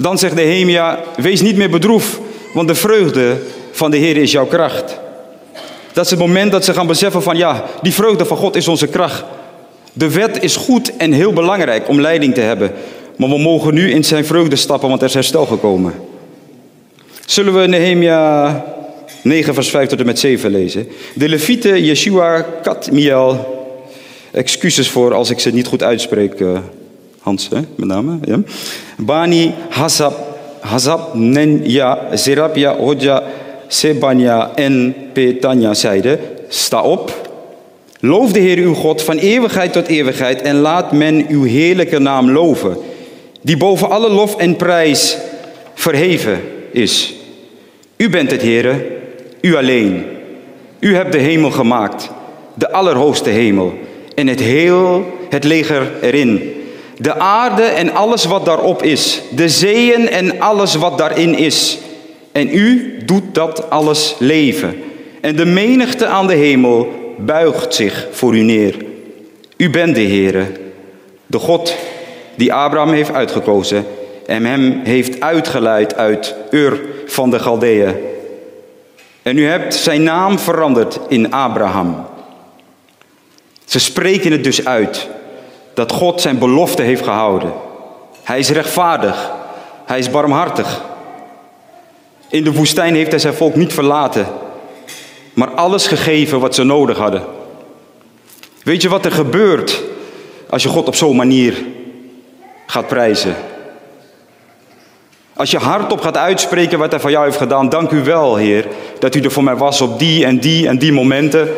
dan 0.00 0.18
zegt 0.18 0.34
Nehemia, 0.34 0.98
wees 1.16 1.40
niet 1.40 1.56
meer 1.56 1.70
bedroefd, 1.70 2.18
want 2.52 2.68
de 2.68 2.74
vreugde 2.74 3.36
van 3.70 3.90
de 3.90 3.96
Heer 3.96 4.16
is 4.16 4.32
jouw 4.32 4.46
kracht. 4.46 4.98
Dat 5.92 6.04
is 6.04 6.10
het 6.10 6.20
moment 6.20 6.52
dat 6.52 6.64
ze 6.64 6.74
gaan 6.74 6.86
beseffen 6.86 7.22
van 7.22 7.36
ja, 7.36 7.64
die 7.82 7.92
vreugde 7.92 8.24
van 8.24 8.36
God 8.36 8.56
is 8.56 8.68
onze 8.68 8.86
kracht. 8.86 9.24
De 9.92 10.10
wet 10.10 10.42
is 10.42 10.56
goed 10.56 10.96
en 10.96 11.12
heel 11.12 11.32
belangrijk 11.32 11.88
om 11.88 12.00
leiding 12.00 12.34
te 12.34 12.40
hebben. 12.40 12.72
Maar 13.16 13.28
we 13.28 13.38
mogen 13.38 13.74
nu 13.74 13.90
in 13.90 14.04
zijn 14.04 14.24
vreugde 14.24 14.56
stappen, 14.56 14.88
want 14.88 15.00
er 15.00 15.08
is 15.08 15.14
herstel 15.14 15.46
gekomen. 15.46 15.94
Zullen 17.26 17.60
we 17.60 17.66
Nehemia 17.66 18.64
9 19.22 19.54
vers 19.54 19.70
5 19.70 19.88
tot 19.88 20.00
en 20.00 20.06
met 20.06 20.18
7 20.18 20.50
lezen. 20.50 20.88
De 21.14 21.28
Levieten, 21.28 21.84
Yeshua, 21.84 22.46
Kadmiel, 22.62 23.58
excuses 24.30 24.88
voor 24.88 25.14
als 25.14 25.30
ik 25.30 25.40
ze 25.40 25.50
niet 25.50 25.66
goed 25.66 25.82
uitspreek, 25.82 26.40
uh, 26.40 26.58
Hans, 27.20 27.48
hè, 27.48 27.60
met 27.74 27.88
name. 27.88 28.18
Bani, 28.96 29.54
Hazab, 29.68 30.14
Hazab, 30.60 31.14
Nenja, 31.14 31.98
Zerabia, 32.14 32.76
Hodja, 32.76 33.22
Sebania 33.68 34.50
en 34.54 34.94
Petania 35.12 35.74
zeiden, 35.74 36.18
sta 36.48 36.82
op, 36.82 37.30
loof 38.00 38.32
de 38.32 38.38
Heer 38.38 38.58
uw 38.58 38.74
God 38.74 39.02
van 39.02 39.18
eeuwigheid 39.18 39.72
tot 39.72 39.86
eeuwigheid 39.86 40.42
en 40.42 40.56
laat 40.56 40.92
men 40.92 41.26
uw 41.28 41.44
heerlijke 41.44 41.98
naam 41.98 42.30
loven, 42.30 42.76
die 43.42 43.56
boven 43.56 43.90
alle 43.90 44.10
lof 44.10 44.36
en 44.36 44.56
prijs 44.56 45.16
verheven 45.74 46.40
is. 46.72 47.14
U 47.96 48.10
bent 48.10 48.30
het 48.30 48.42
Heere, 48.42 48.86
u 49.40 49.56
alleen. 49.56 50.04
U 50.78 50.94
hebt 50.94 51.12
de 51.12 51.18
hemel 51.18 51.50
gemaakt, 51.50 52.10
de 52.54 52.70
allerhoogste 52.72 53.30
hemel, 53.30 53.72
en 54.14 54.26
het 54.26 54.40
heel 54.40 55.06
het 55.28 55.44
leger 55.44 55.92
erin. 56.00 56.59
De 57.00 57.14
aarde 57.18 57.62
en 57.62 57.94
alles 57.94 58.24
wat 58.24 58.44
daarop 58.44 58.82
is, 58.82 59.22
de 59.30 59.48
zeeën 59.48 60.08
en 60.08 60.40
alles 60.40 60.74
wat 60.74 60.98
daarin 60.98 61.34
is. 61.34 61.78
En 62.32 62.56
u 62.56 62.98
doet 63.04 63.34
dat 63.34 63.70
alles 63.70 64.14
leven. 64.18 64.82
En 65.20 65.36
de 65.36 65.46
menigte 65.46 66.06
aan 66.06 66.26
de 66.26 66.34
hemel 66.34 66.88
buigt 67.18 67.74
zich 67.74 68.06
voor 68.10 68.36
u 68.36 68.42
neer. 68.42 68.76
U 69.56 69.70
bent 69.70 69.94
de 69.94 70.02
Heere, 70.02 70.46
de 71.26 71.38
God 71.38 71.74
die 72.34 72.52
Abraham 72.52 72.92
heeft 72.92 73.12
uitgekozen 73.12 73.86
en 74.26 74.44
hem 74.44 74.80
heeft 74.84 75.20
uitgeleid 75.20 75.96
uit 75.96 76.34
Ur 76.50 76.80
van 77.06 77.30
de 77.30 77.38
Galdeeën 77.38 77.94
en 79.22 79.38
u 79.38 79.46
hebt 79.46 79.74
zijn 79.74 80.02
naam 80.02 80.38
veranderd 80.38 81.00
in 81.08 81.32
Abraham. 81.32 82.06
Ze 83.64 83.80
spreken 83.80 84.32
het 84.32 84.44
dus 84.44 84.64
uit 84.64 85.08
dat 85.80 85.92
God 85.92 86.20
zijn 86.20 86.38
belofte 86.38 86.82
heeft 86.82 87.04
gehouden. 87.04 87.52
Hij 88.22 88.38
is 88.38 88.50
rechtvaardig. 88.50 89.30
Hij 89.86 89.98
is 89.98 90.10
barmhartig. 90.10 90.82
In 92.28 92.44
de 92.44 92.52
woestijn 92.52 92.94
heeft 92.94 93.10
hij 93.10 93.18
zijn 93.18 93.34
volk 93.34 93.54
niet 93.54 93.72
verlaten, 93.72 94.26
maar 95.32 95.48
alles 95.48 95.86
gegeven 95.86 96.40
wat 96.40 96.54
ze 96.54 96.64
nodig 96.64 96.98
hadden. 96.98 97.22
Weet 98.62 98.82
je 98.82 98.88
wat 98.88 99.04
er 99.04 99.12
gebeurt 99.12 99.82
als 100.50 100.62
je 100.62 100.68
God 100.68 100.86
op 100.86 100.94
zo'n 100.94 101.16
manier 101.16 101.64
gaat 102.66 102.86
prijzen? 102.86 103.34
Als 105.34 105.50
je 105.50 105.58
hardop 105.58 106.00
gaat 106.00 106.16
uitspreken 106.16 106.78
wat 106.78 106.90
hij 106.90 107.00
voor 107.00 107.10
jou 107.10 107.24
heeft 107.24 107.38
gedaan, 107.38 107.68
dank 107.68 107.90
u 107.90 108.04
wel, 108.04 108.36
Heer, 108.36 108.66
dat 108.98 109.14
u 109.14 109.20
er 109.20 109.30
voor 109.30 109.44
mij 109.44 109.56
was 109.56 109.80
op 109.80 109.98
die 109.98 110.24
en 110.24 110.38
die 110.38 110.68
en 110.68 110.78
die 110.78 110.92
momenten. 110.92 111.48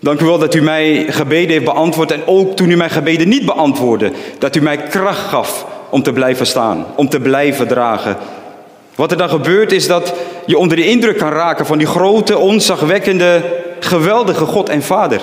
Dank 0.00 0.20
u 0.20 0.24
wel 0.24 0.38
dat 0.38 0.54
u 0.54 0.62
mij 0.62 1.06
gebeden 1.08 1.50
heeft 1.50 1.64
beantwoord 1.64 2.10
en 2.10 2.26
ook 2.26 2.56
toen 2.56 2.70
u 2.70 2.76
mijn 2.76 2.90
gebeden 2.90 3.28
niet 3.28 3.44
beantwoordde, 3.44 4.12
dat 4.38 4.56
u 4.56 4.60
mij 4.62 4.76
kracht 4.76 5.28
gaf 5.28 5.66
om 5.90 6.02
te 6.02 6.12
blijven 6.12 6.46
staan, 6.46 6.86
om 6.96 7.08
te 7.08 7.20
blijven 7.20 7.68
dragen. 7.68 8.16
Wat 8.94 9.10
er 9.10 9.16
dan 9.16 9.28
gebeurt 9.28 9.72
is 9.72 9.86
dat 9.86 10.14
je 10.46 10.58
onder 10.58 10.76
de 10.76 10.88
indruk 10.88 11.18
kan 11.18 11.32
raken 11.32 11.66
van 11.66 11.78
die 11.78 11.86
grote, 11.86 12.38
onzagwekkende, 12.38 13.42
geweldige 13.80 14.44
God 14.44 14.68
en 14.68 14.82
Vader. 14.82 15.20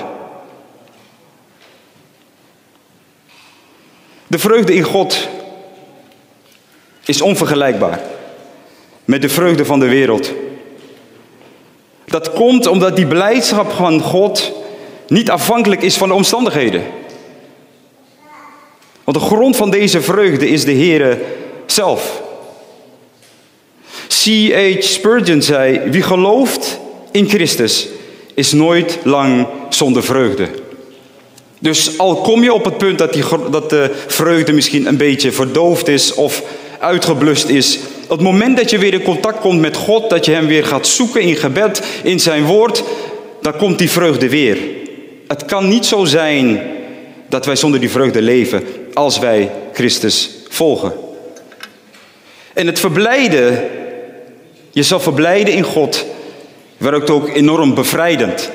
De 4.27 4.39
vreugde 4.39 4.73
in 4.73 4.83
God 4.83 5.27
is 7.05 7.21
onvergelijkbaar 7.21 7.99
met 9.05 9.21
de 9.21 9.29
vreugde 9.29 9.65
van 9.65 9.79
de 9.79 9.87
wereld. 9.87 10.33
Dat 12.05 12.33
komt 12.33 12.67
omdat 12.67 12.95
die 12.95 13.07
blijdschap 13.07 13.71
van 13.71 14.01
God 14.01 14.51
niet 15.07 15.29
afhankelijk 15.29 15.81
is 15.81 15.97
van 15.97 16.07
de 16.07 16.13
omstandigheden. 16.13 16.83
Want 19.03 19.17
de 19.17 19.25
grond 19.25 19.55
van 19.55 19.69
deze 19.69 20.01
vreugde 20.01 20.49
is 20.49 20.65
de 20.65 20.73
Heere 20.73 21.21
zelf. 21.65 22.21
C.H. 24.07 24.81
Spurgeon 24.81 25.41
zei: 25.41 25.79
Wie 25.89 26.01
gelooft 26.01 26.79
in 27.11 27.29
Christus 27.29 27.87
is 28.33 28.51
nooit 28.51 28.99
lang 29.03 29.47
zonder 29.69 30.03
vreugde. 30.03 30.47
Dus 31.59 31.97
al 31.97 32.15
kom 32.15 32.43
je 32.43 32.53
op 32.53 32.65
het 32.65 32.77
punt 32.77 32.97
dat, 32.97 33.13
die, 33.13 33.23
dat 33.51 33.69
de 33.69 33.91
vreugde 34.07 34.53
misschien 34.53 34.85
een 34.85 34.97
beetje 34.97 35.31
verdoofd 35.31 35.87
is 35.87 36.13
of 36.13 36.43
uitgeblust 36.79 37.49
is. 37.49 37.79
Het 38.09 38.21
moment 38.21 38.57
dat 38.57 38.69
je 38.69 38.77
weer 38.77 38.93
in 38.93 39.01
contact 39.01 39.39
komt 39.39 39.59
met 39.59 39.75
God, 39.75 40.09
dat 40.09 40.25
je 40.25 40.31
Hem 40.31 40.47
weer 40.47 40.65
gaat 40.65 40.87
zoeken 40.87 41.21
in 41.21 41.35
gebed, 41.35 41.83
in 42.03 42.19
Zijn 42.19 42.45
woord, 42.45 42.83
dan 43.41 43.57
komt 43.57 43.77
die 43.77 43.91
vreugde 43.91 44.29
weer. 44.29 44.57
Het 45.27 45.45
kan 45.45 45.67
niet 45.67 45.85
zo 45.85 46.05
zijn 46.05 46.61
dat 47.29 47.45
wij 47.45 47.55
zonder 47.55 47.79
die 47.79 47.89
vreugde 47.89 48.21
leven 48.21 48.63
als 48.93 49.19
wij 49.19 49.51
Christus 49.73 50.29
volgen. 50.49 50.93
En 52.53 52.67
het 52.67 52.79
verblijden, 52.79 53.69
jezelf 54.71 55.03
verblijden 55.03 55.53
in 55.53 55.63
God, 55.63 56.05
werkt 56.77 57.09
ook 57.09 57.29
enorm 57.29 57.73
bevrijdend. 57.73 58.51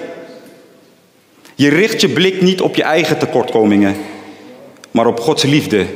Je 1.55 1.69
richt 1.69 2.01
je 2.01 2.09
blik 2.09 2.41
niet 2.41 2.61
op 2.61 2.75
je 2.75 2.83
eigen 2.83 3.19
tekortkomingen, 3.19 3.97
maar 4.91 5.07
op 5.07 5.21
Gods 5.21 5.43
liefde 5.43 5.87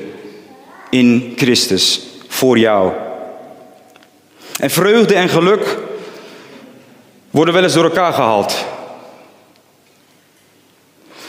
in 0.91 1.33
Christus 1.37 2.07
voor 2.29 2.59
jou. 2.59 2.93
En 4.61 4.71
vreugde 4.71 5.15
en 5.15 5.29
geluk 5.29 5.79
worden 7.31 7.55
wel 7.55 7.63
eens 7.63 7.73
door 7.73 7.85
elkaar 7.85 8.13
gehaald. 8.13 8.67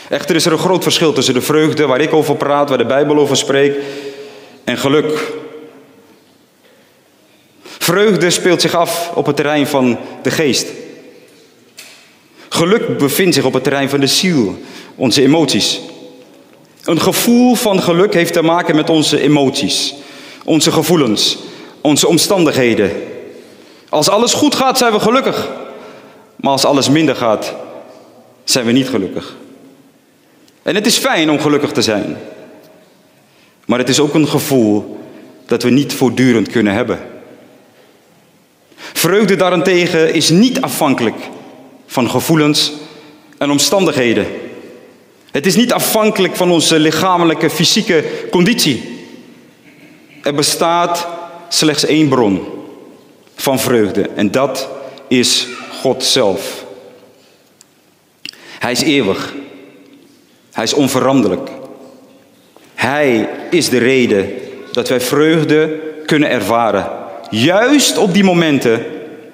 Echter 0.10 0.36
is 0.36 0.46
er 0.46 0.52
een 0.52 0.58
groot 0.58 0.84
verschil 0.84 1.14
tussen 1.14 1.34
de 1.34 1.42
vreugde 1.42 1.86
waar 1.86 2.02
ik 2.02 2.14
over 2.14 2.36
praat, 2.36 2.70
waar 2.70 2.78
de 2.78 2.86
Bijbel 2.86 3.18
over 3.18 3.38
spreekt, 3.38 3.78
en 4.64 4.78
geluk. 4.78 5.34
Vreugde 7.62 8.30
speelt 8.30 8.62
zich 8.62 8.76
af 8.76 9.12
op 9.16 9.26
het 9.26 9.36
terrein 9.36 9.68
van 9.68 10.00
de 10.22 10.32
geest. 10.32 10.68
Geluk 12.50 12.98
bevindt 12.98 13.36
zich 13.36 13.46
op 13.46 13.54
het 13.54 13.64
terrein 13.64 13.90
van 13.90 14.00
de 14.00 14.08
ziel, 14.08 14.58
onze 14.96 15.22
emoties. 15.22 15.80
Een 16.84 17.02
gevoel 17.02 17.56
van 17.56 17.82
geluk 17.82 18.14
heeft 18.14 18.34
te 18.34 18.42
maken 18.42 18.76
met 18.76 18.90
onze 18.90 19.22
emoties 19.22 19.96
onze 20.48 20.72
gevoelens, 20.72 21.38
onze 21.82 22.08
omstandigheden. 22.08 22.92
Als 23.90 24.10
alles 24.10 24.34
goed 24.34 24.56
gaat, 24.56 24.78
zijn 24.78 24.94
we 24.94 25.00
gelukkig. 25.00 25.50
Maar 26.36 26.52
als 26.52 26.66
alles 26.66 26.90
minder 26.90 27.16
gaat, 27.16 27.54
zijn 28.44 28.66
we 28.66 28.72
niet 28.72 28.90
gelukkig. 28.90 29.36
En 30.68 30.76
het 30.76 30.86
is 30.86 30.98
fijn 30.98 31.30
om 31.30 31.40
gelukkig 31.40 31.72
te 31.72 31.82
zijn. 31.82 32.18
Maar 33.66 33.80
het 33.80 33.90
is 33.90 34.00
ook 34.00 34.14
een 34.14 34.28
gevoel 34.28 35.00
dat 35.46 35.64
we 35.64 35.70
niet 35.70 35.94
voortdurend 35.94 36.50
kunnen 36.50 36.74
hebben. 36.74 37.00
Vreugde 38.76 39.36
daarentegen 39.36 40.14
is 40.14 40.30
niet 40.30 40.62
afhankelijk 40.62 41.16
van 41.86 42.10
gevoelens 42.10 42.74
en 43.38 43.50
omstandigheden. 43.50 44.28
Het 45.32 45.46
is 45.46 45.56
niet 45.56 45.74
afhankelijk 45.74 46.36
van 46.36 46.52
onze 46.52 46.80
lichamelijke, 46.80 47.50
fysieke 47.50 48.04
conditie. 48.32 49.08
Er 50.24 50.34
bestaat 50.34 51.08
slechts 51.50 51.86
één 51.86 52.08
bron 52.08 52.44
van 53.36 53.60
vreugde 53.60 54.10
en 54.16 54.32
dat 54.32 54.70
is 55.08 55.48
God 55.82 56.04
zelf. 56.04 56.66
Hij 58.60 58.72
is 58.72 58.82
eeuwig. 58.82 59.34
Hij 60.58 60.66
is 60.66 60.74
onveranderlijk. 60.74 61.50
Hij 62.76 63.30
is 63.50 63.70
de 63.70 63.78
reden 63.78 64.34
dat 64.72 64.90
wij 64.90 65.02
vreugde 65.02 65.80
kunnen 66.06 66.30
ervaren. 66.30 66.88
Juist 67.30 67.98
op 67.98 68.14
die 68.14 68.24
momenten 68.24 68.86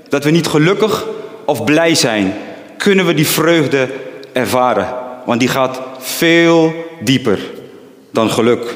dat 0.10 0.24
we 0.24 0.32
niet 0.32 0.48
gelukkig 0.48 1.08
of 1.46 1.64
blij 1.64 1.96
zijn, 1.96 2.34
kunnen 2.78 3.06
we 3.06 3.14
die 3.14 3.28
vreugde 3.28 3.88
ervaren. 4.34 4.94
Want 5.26 5.40
die 5.40 5.50
gaat 5.50 5.82
veel 6.00 6.74
dieper 7.00 7.40
dan 8.12 8.30
geluk. 8.30 8.76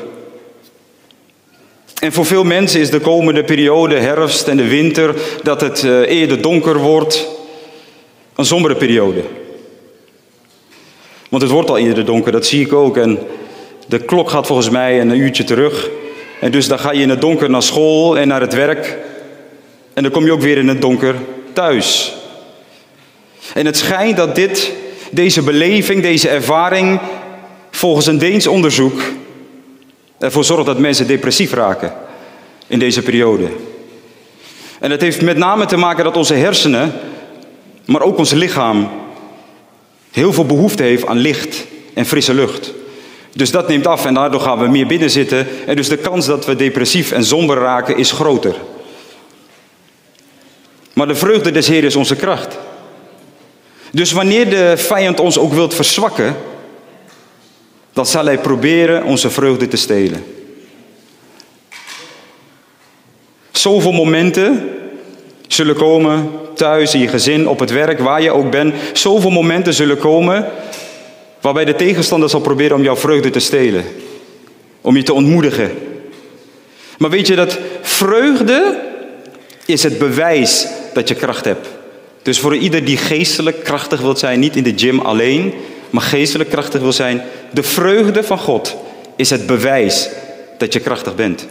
En 1.99 2.13
voor 2.13 2.25
veel 2.25 2.43
mensen 2.43 2.79
is 2.79 2.89
de 2.89 2.99
komende 2.99 3.43
periode, 3.43 3.95
herfst 3.95 4.47
en 4.47 4.57
de 4.57 4.67
winter, 4.67 5.15
dat 5.43 5.61
het 5.61 5.83
eh, 5.83 6.01
eerder 6.01 6.41
donker 6.41 6.77
wordt, 6.77 7.27
een 8.35 8.45
sombere 8.45 8.75
periode. 8.75 9.23
Want 11.37 11.49
het 11.49 11.57
wordt 11.57 11.73
al 11.73 11.87
eerder 11.87 12.05
donker, 12.05 12.31
dat 12.31 12.45
zie 12.45 12.65
ik 12.65 12.73
ook. 12.73 12.97
En 12.97 13.19
de 13.87 13.99
klok 13.99 14.29
gaat 14.29 14.47
volgens 14.47 14.69
mij 14.69 15.01
een 15.01 15.17
uurtje 15.17 15.43
terug. 15.43 15.89
En 16.39 16.51
dus 16.51 16.67
dan 16.67 16.79
ga 16.79 16.91
je 16.91 17.01
in 17.01 17.09
het 17.09 17.21
donker 17.21 17.49
naar 17.49 17.63
school 17.63 18.17
en 18.17 18.27
naar 18.27 18.41
het 18.41 18.53
werk. 18.53 18.97
En 19.93 20.03
dan 20.03 20.11
kom 20.11 20.25
je 20.25 20.31
ook 20.31 20.41
weer 20.41 20.57
in 20.57 20.67
het 20.67 20.81
donker 20.81 21.15
thuis. 21.53 22.15
En 23.53 23.65
het 23.65 23.77
schijnt 23.77 24.17
dat 24.17 24.35
dit, 24.35 24.73
deze 25.11 25.41
beleving, 25.41 26.01
deze 26.01 26.29
ervaring, 26.29 26.99
volgens 27.71 28.05
een 28.05 28.17
Deens 28.17 28.47
onderzoek 28.47 29.01
ervoor 30.19 30.43
zorgt 30.43 30.65
dat 30.65 30.79
mensen 30.79 31.07
depressief 31.07 31.53
raken 31.53 31.93
in 32.67 32.79
deze 32.79 33.01
periode. 33.01 33.47
En 34.79 34.91
het 34.91 35.01
heeft 35.01 35.21
met 35.21 35.37
name 35.37 35.65
te 35.65 35.77
maken 35.77 36.03
dat 36.03 36.17
onze 36.17 36.33
hersenen, 36.33 36.93
maar 37.85 38.01
ook 38.01 38.17
ons 38.17 38.31
lichaam, 38.31 38.89
heel 40.17 40.33
veel 40.33 40.45
behoefte 40.45 40.83
heeft 40.83 41.05
aan 41.05 41.17
licht 41.17 41.65
en 41.93 42.05
frisse 42.05 42.33
lucht. 42.33 42.73
Dus 43.33 43.51
dat 43.51 43.67
neemt 43.67 43.87
af 43.87 44.05
en 44.05 44.13
daardoor 44.13 44.39
gaan 44.39 44.59
we 44.59 44.67
meer 44.67 44.87
binnen 44.87 45.09
zitten. 45.09 45.47
En 45.65 45.75
dus 45.75 45.89
de 45.89 45.97
kans 45.97 46.25
dat 46.25 46.45
we 46.45 46.55
depressief 46.55 47.11
en 47.11 47.25
somber 47.25 47.57
raken 47.57 47.97
is 47.97 48.11
groter. 48.11 48.55
Maar 50.93 51.07
de 51.07 51.15
vreugde 51.15 51.51
des 51.51 51.67
Heer 51.67 51.83
is 51.83 51.95
onze 51.95 52.15
kracht. 52.15 52.57
Dus 53.91 54.11
wanneer 54.11 54.49
de 54.49 54.73
vijand 54.77 55.19
ons 55.19 55.37
ook 55.37 55.53
wilt 55.53 55.73
verzwakken, 55.73 56.35
dan 57.93 58.05
zal 58.05 58.25
hij 58.25 58.37
proberen 58.37 59.03
onze 59.03 59.29
vreugde 59.29 59.67
te 59.67 59.77
stelen. 59.77 60.25
Zoveel 63.51 63.91
momenten 63.91 64.76
zullen 65.47 65.75
komen, 65.75 66.31
thuis, 66.53 66.93
in 66.93 66.99
je 66.99 67.07
gezin, 67.07 67.47
op 67.47 67.59
het 67.59 67.71
werk, 67.71 67.99
waar 67.99 68.21
je 68.21 68.31
ook 68.31 68.51
bent. 68.51 68.73
Zoveel 68.93 69.29
momenten 69.29 69.73
zullen 69.73 69.97
komen 69.97 70.45
waarbij 71.41 71.65
de 71.65 71.75
tegenstander 71.75 72.29
zal 72.29 72.39
proberen 72.39 72.75
om 72.75 72.83
jouw 72.83 72.95
vreugde 72.95 73.29
te 73.29 73.39
stelen. 73.39 73.85
Om 74.81 74.95
je 74.95 75.03
te 75.03 75.13
ontmoedigen. 75.13 75.71
Maar 76.97 77.09
weet 77.09 77.27
je 77.27 77.35
dat 77.35 77.59
vreugde 77.81 78.79
is 79.65 79.83
het 79.83 79.97
bewijs 79.97 80.67
dat 80.93 81.07
je 81.07 81.15
kracht 81.15 81.45
hebt. 81.45 81.67
Dus 82.21 82.39
voor 82.39 82.55
ieder 82.55 82.85
die 82.85 82.97
geestelijk 82.97 83.63
krachtig 83.63 84.01
wil 84.01 84.15
zijn, 84.15 84.39
niet 84.39 84.55
in 84.55 84.63
de 84.63 84.73
gym 84.75 84.99
alleen, 84.99 85.53
maar 85.89 86.01
geestelijk 86.01 86.49
krachtig 86.49 86.81
wil 86.81 86.93
zijn, 86.93 87.23
de 87.51 87.63
vreugde 87.63 88.23
van 88.23 88.37
God 88.37 88.75
is 89.15 89.29
het 89.29 89.45
bewijs 89.45 90.09
dat 90.57 90.73
je 90.73 90.79
krachtig 90.79 91.15
bent. 91.15 91.47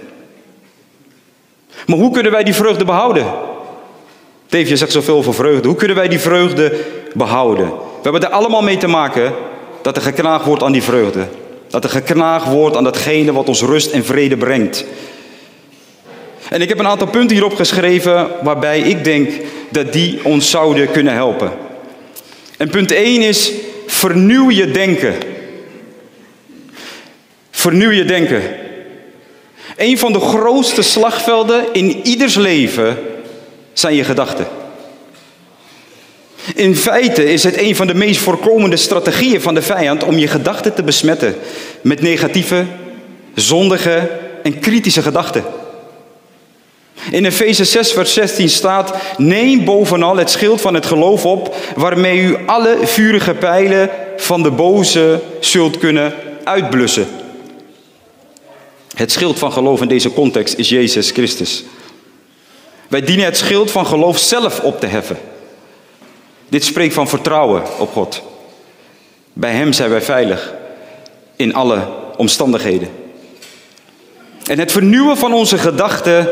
Maar 1.86 1.98
hoe 1.98 2.12
kunnen 2.12 2.32
wij 2.32 2.44
die 2.44 2.54
vreugde 2.54 2.84
behouden? 2.84 3.26
Dave, 4.48 4.68
je 4.68 4.76
zegt 4.76 4.92
zoveel 4.92 5.16
over 5.16 5.34
vreugde. 5.34 5.68
Hoe 5.68 5.76
kunnen 5.76 5.96
wij 5.96 6.08
die 6.08 6.18
vreugde 6.18 6.72
behouden? 7.14 7.66
We 7.66 8.02
hebben 8.02 8.22
er 8.22 8.28
allemaal 8.28 8.62
mee 8.62 8.76
te 8.76 8.86
maken 8.86 9.32
dat 9.82 9.96
er 9.96 10.02
geknaagd 10.02 10.44
wordt 10.44 10.62
aan 10.62 10.72
die 10.72 10.82
vreugde. 10.82 11.26
Dat 11.68 11.84
er 11.84 11.90
geknaagd 11.90 12.46
wordt 12.46 12.76
aan 12.76 12.84
datgene 12.84 13.32
wat 13.32 13.48
ons 13.48 13.62
rust 13.62 13.90
en 13.90 14.04
vrede 14.04 14.36
brengt. 14.36 14.84
En 16.48 16.62
ik 16.62 16.68
heb 16.68 16.78
een 16.78 16.86
aantal 16.86 17.06
punten 17.06 17.36
hierop 17.36 17.54
geschreven 17.54 18.28
waarbij 18.42 18.80
ik 18.80 19.04
denk 19.04 19.30
dat 19.68 19.92
die 19.92 20.20
ons 20.24 20.50
zouden 20.50 20.90
kunnen 20.90 21.12
helpen. 21.12 21.52
En 22.56 22.70
punt 22.70 22.92
1 22.92 23.22
is 23.22 23.52
vernieuw 23.86 24.50
je 24.50 24.70
denken. 24.70 25.14
Vernieuw 27.50 27.90
je 27.90 28.04
denken. 28.04 28.42
Een 29.76 29.98
van 29.98 30.12
de 30.12 30.20
grootste 30.20 30.82
slagvelden 30.82 31.64
in 31.72 32.06
ieders 32.06 32.34
leven 32.34 32.98
zijn 33.78 33.94
je 33.94 34.04
gedachten. 34.04 34.46
In 36.54 36.76
feite 36.76 37.32
is 37.32 37.44
het 37.44 37.58
een 37.58 37.76
van 37.76 37.86
de 37.86 37.94
meest 37.94 38.20
voorkomende 38.20 38.76
strategieën 38.76 39.40
van 39.40 39.54
de 39.54 39.62
vijand 39.62 40.04
om 40.04 40.18
je 40.18 40.28
gedachten 40.28 40.74
te 40.74 40.82
besmetten 40.82 41.34
met 41.80 42.00
negatieve, 42.00 42.64
zondige 43.34 44.10
en 44.42 44.58
kritische 44.58 45.02
gedachten. 45.02 45.44
In 47.10 47.24
Efeze 47.24 47.64
6, 47.64 47.92
vers 47.92 48.12
16 48.12 48.48
staat: 48.48 48.94
Neem 49.16 49.64
bovenal 49.64 50.16
het 50.16 50.30
schild 50.30 50.60
van 50.60 50.74
het 50.74 50.86
geloof 50.86 51.24
op, 51.24 51.56
waarmee 51.76 52.20
u 52.20 52.36
alle 52.46 52.78
vurige 52.82 53.34
pijlen 53.34 53.90
van 54.16 54.42
de 54.42 54.50
boze 54.50 55.20
zult 55.40 55.78
kunnen 55.78 56.14
uitblussen. 56.44 57.06
Het 58.94 59.12
schild 59.12 59.38
van 59.38 59.52
geloof 59.52 59.80
in 59.80 59.88
deze 59.88 60.12
context 60.12 60.58
is 60.58 60.68
Jezus 60.68 61.10
Christus. 61.10 61.64
Wij 62.88 63.02
dienen 63.02 63.24
het 63.24 63.36
schild 63.36 63.70
van 63.70 63.86
geloof 63.86 64.18
zelf 64.18 64.60
op 64.60 64.80
te 64.80 64.86
heffen. 64.86 65.18
Dit 66.48 66.64
spreekt 66.64 66.94
van 66.94 67.08
vertrouwen 67.08 67.62
op 67.78 67.92
God. 67.92 68.22
Bij 69.32 69.52
Hem 69.52 69.72
zijn 69.72 69.90
wij 69.90 70.02
veilig 70.02 70.54
in 71.36 71.54
alle 71.54 71.88
omstandigheden. 72.16 72.88
En 74.46 74.58
het 74.58 74.72
vernieuwen 74.72 75.16
van 75.16 75.32
onze 75.32 75.58
gedachten 75.58 76.28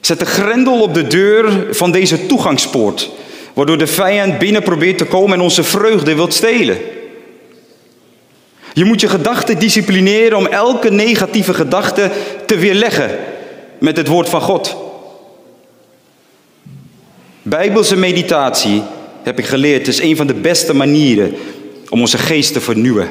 zet 0.00 0.18
de 0.18 0.26
grendel 0.26 0.80
op 0.80 0.94
de 0.94 1.06
deur 1.06 1.66
van 1.70 1.90
deze 1.90 2.26
toegangspoort, 2.26 3.10
waardoor 3.52 3.78
de 3.78 3.86
vijand 3.86 4.38
binnen 4.38 4.62
probeert 4.62 4.98
te 4.98 5.04
komen 5.04 5.32
en 5.32 5.44
onze 5.44 5.62
vreugde 5.62 6.14
wilt 6.14 6.34
stelen. 6.34 6.78
Je 8.72 8.84
moet 8.84 9.00
je 9.00 9.08
gedachten 9.08 9.58
disciplineren 9.58 10.38
om 10.38 10.46
elke 10.46 10.90
negatieve 10.90 11.54
gedachte 11.54 12.10
te 12.46 12.56
weerleggen 12.56 13.18
met 13.78 13.96
het 13.96 14.06
woord 14.06 14.28
van 14.28 14.40
God. 14.40 14.85
Bijbelse 17.48 17.96
meditatie, 17.96 18.82
heb 19.22 19.38
ik 19.38 19.44
geleerd, 19.44 19.88
is 19.88 20.00
een 20.00 20.16
van 20.16 20.26
de 20.26 20.34
beste 20.34 20.74
manieren 20.74 21.34
om 21.88 22.00
onze 22.00 22.18
geest 22.18 22.52
te 22.52 22.60
vernieuwen. 22.60 23.08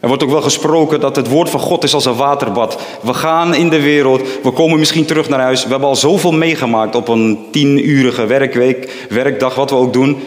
Er 0.00 0.08
wordt 0.08 0.22
ook 0.22 0.30
wel 0.30 0.42
gesproken 0.42 1.00
dat 1.00 1.16
het 1.16 1.28
woord 1.28 1.50
van 1.50 1.60
God 1.60 1.84
is 1.84 1.94
als 1.94 2.04
een 2.04 2.16
waterbad. 2.16 2.80
We 3.02 3.14
gaan 3.14 3.54
in 3.54 3.68
de 3.68 3.80
wereld, 3.80 4.22
we 4.42 4.50
komen 4.50 4.78
misschien 4.78 5.04
terug 5.04 5.28
naar 5.28 5.40
huis. 5.40 5.64
We 5.64 5.70
hebben 5.70 5.88
al 5.88 5.96
zoveel 5.96 6.32
meegemaakt 6.32 6.94
op 6.94 7.08
een 7.08 7.38
tienurige 7.50 8.26
werkweek, 8.26 9.06
werkdag, 9.08 9.54
wat 9.54 9.70
we 9.70 9.76
ook 9.76 9.92
doen. 9.92 10.22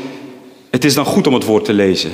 Het 0.69 0.83
is 0.83 0.93
dan 0.93 1.05
goed 1.05 1.27
om 1.27 1.33
het 1.33 1.45
woord 1.45 1.65
te 1.65 1.73
lezen. 1.73 2.11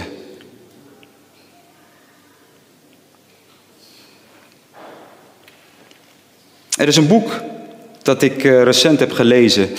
Er 6.78 6.88
is 6.88 6.98
een 6.98 7.08
boek 7.08 7.42
dat 8.02 8.22
ik 8.22 8.44
eh, 8.44 8.64
recent 8.64 9.00
heb 9.00 9.12
gelezen. 9.12 9.70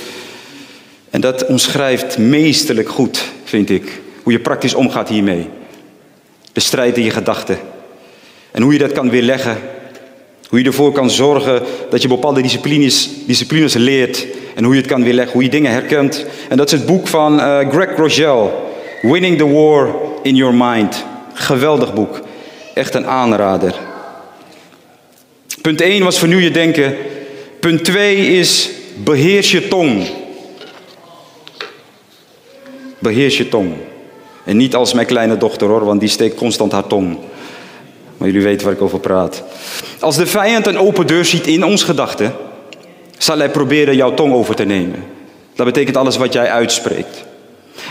En 1.13 1.21
dat 1.21 1.47
omschrijft 1.47 2.19
meesterlijk 2.19 2.89
goed, 2.89 3.23
vind 3.45 3.71
ik, 3.71 4.01
hoe 4.23 4.33
je 4.33 4.41
praktisch 4.41 4.75
omgaat 4.75 5.09
hiermee. 5.09 5.49
De 6.53 6.61
strijd 6.61 6.97
in 6.97 7.05
je 7.05 7.11
gedachten. 7.11 7.59
En 8.51 8.63
hoe 8.63 8.73
je 8.73 8.79
dat 8.79 8.93
kan 8.93 9.11
weerleggen. 9.11 9.57
Hoe 10.49 10.59
je 10.59 10.65
ervoor 10.65 10.93
kan 10.93 11.11
zorgen 11.11 11.63
dat 11.91 12.03
je 12.03 12.09
bepaalde 12.09 12.43
disciplines, 12.43 13.11
disciplines 13.27 13.75
leert. 13.75 14.27
En 14.55 14.65
hoe 14.65 14.75
je 14.75 14.81
het 14.81 14.91
kan 14.91 15.03
weerleggen, 15.03 15.33
hoe 15.33 15.43
je 15.43 15.49
dingen 15.49 15.73
herkent. 15.73 16.27
En 16.49 16.57
dat 16.57 16.73
is 16.73 16.79
het 16.79 16.87
boek 16.87 17.09
van 17.09 17.39
uh, 17.39 17.71
Greg 17.71 17.97
Rogel. 17.97 18.73
Winning 19.03 19.39
the 19.39 19.49
War 19.49 19.95
in 20.23 20.37
Your 20.37 20.55
Mind. 20.55 21.05
Geweldig 21.33 21.95
boek. 21.95 22.21
Echt 22.75 22.95
een 22.95 23.07
aanrader. 23.07 23.75
Punt 25.63 25.81
1 25.81 26.05
was 26.05 26.19
vernieuw 26.19 26.39
je 26.39 26.51
denken. 26.51 26.97
Punt 27.61 27.85
2 27.85 28.17
is 28.17 28.71
beheers 29.05 29.51
je 29.51 29.69
tong. 29.69 30.21
Beheers 33.03 33.37
je 33.37 33.49
tong. 33.49 33.75
En 34.45 34.57
niet 34.57 34.75
als 34.75 34.93
mijn 34.93 35.07
kleine 35.07 35.37
dochter 35.37 35.69
hoor, 35.69 35.85
want 35.85 36.01
die 36.01 36.09
steekt 36.09 36.37
constant 36.37 36.73
haar 36.73 36.87
tong. 36.87 37.19
Maar 38.17 38.29
jullie 38.29 38.43
weten 38.43 38.67
waar 38.67 38.75
ik 38.75 38.83
over 38.83 39.01
praat. 39.01 39.43
Als 40.01 40.17
de 40.17 40.27
vijand 40.27 40.67
een 40.67 40.79
open 40.79 41.07
deur 41.07 41.25
ziet 41.25 41.47
in 41.47 41.65
ons 41.65 41.83
gedachten, 41.83 42.35
zal 43.19 43.39
hij 43.39 43.51
proberen 43.51 43.97
jouw 43.97 44.15
tong 44.15 44.33
over 44.33 44.55
te 44.55 44.65
nemen. 44.65 45.05
Dat 45.55 45.67
betekent 45.67 45.97
alles 45.97 46.17
wat 46.17 46.33
jij 46.33 46.51
uitspreekt. 46.51 47.25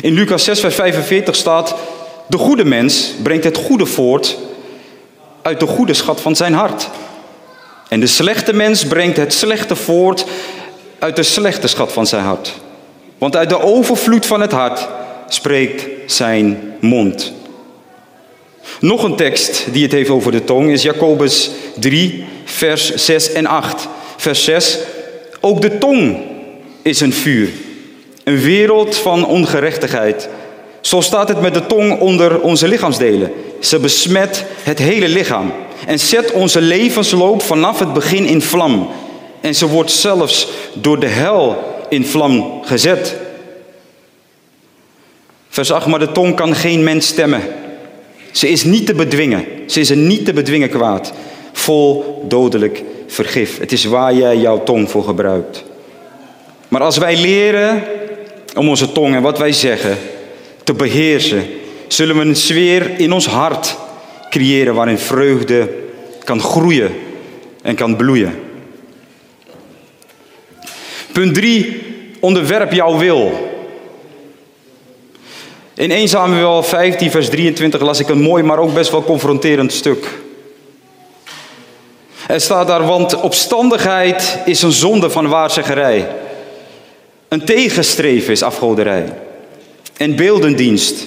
In 0.01 0.13
Lucas 0.13 0.43
6, 0.43 0.59
vers 0.59 0.75
45 0.75 1.35
staat: 1.35 1.75
De 2.27 2.37
goede 2.37 2.65
mens 2.65 3.13
brengt 3.23 3.43
het 3.43 3.57
goede 3.57 3.85
voort 3.85 4.37
uit 5.41 5.59
de 5.59 5.67
goede 5.67 5.93
schat 5.93 6.21
van 6.21 6.35
zijn 6.35 6.53
hart. 6.53 6.89
En 7.89 7.99
de 7.99 8.07
slechte 8.07 8.53
mens 8.53 8.85
brengt 8.85 9.17
het 9.17 9.33
slechte 9.33 9.75
voort 9.75 10.25
uit 10.99 11.15
de 11.15 11.23
slechte 11.23 11.67
schat 11.67 11.91
van 11.91 12.07
zijn 12.07 12.23
hart. 12.23 12.53
Want 13.17 13.35
uit 13.35 13.49
de 13.49 13.61
overvloed 13.61 14.25
van 14.25 14.41
het 14.41 14.51
hart 14.51 14.87
spreekt 15.33 15.87
zijn 16.05 16.73
mond. 16.79 17.33
Nog 18.79 19.03
een 19.03 19.15
tekst 19.15 19.65
die 19.71 19.83
het 19.83 19.91
heeft 19.91 20.09
over 20.09 20.31
de 20.31 20.43
tong 20.43 20.71
is 20.71 20.83
Jacobus 20.83 21.51
3, 21.79 22.25
vers 22.43 22.95
6 22.95 23.31
en 23.31 23.45
8. 23.45 23.87
Vers 24.17 24.43
6. 24.43 24.77
Ook 25.39 25.61
de 25.61 25.77
tong 25.77 26.17
is 26.81 26.99
een 26.99 27.13
vuur, 27.13 27.49
een 28.23 28.39
wereld 28.39 28.95
van 28.95 29.25
ongerechtigheid. 29.25 30.29
Zo 30.81 31.01
staat 31.01 31.27
het 31.27 31.41
met 31.41 31.53
de 31.53 31.65
tong 31.65 31.99
onder 31.99 32.41
onze 32.41 32.67
lichaamsdelen. 32.67 33.31
Ze 33.59 33.79
besmet 33.79 34.45
het 34.63 34.79
hele 34.79 35.07
lichaam 35.07 35.53
en 35.85 35.99
zet 35.99 36.31
onze 36.31 36.61
levensloop 36.61 37.41
vanaf 37.41 37.79
het 37.79 37.93
begin 37.93 38.25
in 38.25 38.41
vlam. 38.41 38.89
En 39.41 39.55
ze 39.55 39.67
wordt 39.67 39.91
zelfs 39.91 40.47
door 40.73 40.99
de 40.99 41.07
hel 41.07 41.63
in 41.89 42.05
vlam 42.05 42.61
gezet. 42.63 43.15
Vers 45.51 45.71
8, 45.71 45.85
maar 45.85 45.99
de 45.99 46.11
tong 46.11 46.35
kan 46.35 46.55
geen 46.55 46.83
mens 46.83 47.07
stemmen. 47.07 47.41
Ze 48.31 48.49
is 48.49 48.63
niet 48.63 48.85
te 48.85 48.93
bedwingen. 48.93 49.45
Ze 49.67 49.79
is 49.79 49.89
een 49.89 50.07
niet 50.07 50.25
te 50.25 50.33
bedwingen 50.33 50.69
kwaad. 50.69 51.13
Vol 51.51 52.21
dodelijk 52.27 52.83
vergif. 53.07 53.59
Het 53.59 53.71
is 53.71 53.83
waar 53.83 54.13
jij 54.13 54.37
jouw 54.37 54.63
tong 54.63 54.89
voor 54.89 55.03
gebruikt. 55.03 55.63
Maar 56.67 56.81
als 56.81 56.97
wij 56.97 57.17
leren 57.17 57.83
om 58.55 58.69
onze 58.69 58.91
tong 58.91 59.15
en 59.15 59.21
wat 59.21 59.37
wij 59.37 59.51
zeggen 59.51 59.97
te 60.63 60.73
beheersen, 60.73 61.45
zullen 61.87 62.17
we 62.17 62.21
een 62.21 62.35
sfeer 62.35 62.99
in 62.99 63.11
ons 63.11 63.27
hart 63.27 63.77
creëren 64.29 64.73
waarin 64.73 64.97
vreugde 64.97 65.69
kan 66.23 66.39
groeien 66.39 66.91
en 67.61 67.75
kan 67.75 67.95
bloeien. 67.95 68.39
Punt 71.11 71.33
3. 71.33 71.81
Onderwerp 72.19 72.71
jouw 72.71 72.97
wil. 72.97 73.50
In 75.73 75.91
1 75.91 76.07
Samuel 76.07 76.63
15, 76.63 77.11
vers 77.11 77.29
23 77.29 77.81
las 77.81 77.99
ik 77.99 78.09
een 78.09 78.21
mooi, 78.21 78.43
maar 78.43 78.59
ook 78.59 78.73
best 78.73 78.91
wel 78.91 79.03
confronterend 79.03 79.73
stuk. 79.73 80.07
Er 82.27 82.41
staat 82.41 82.67
daar, 82.67 82.85
want 82.85 83.21
opstandigheid 83.21 84.39
is 84.45 84.61
een 84.61 84.71
zonde 84.71 85.09
van 85.09 85.27
waarzeggerij. 85.27 86.07
Een 87.27 87.45
tegenstreven 87.45 88.31
is 88.31 88.43
afgoderij. 88.43 89.13
En 89.97 90.15
beeldendienst. 90.15 91.05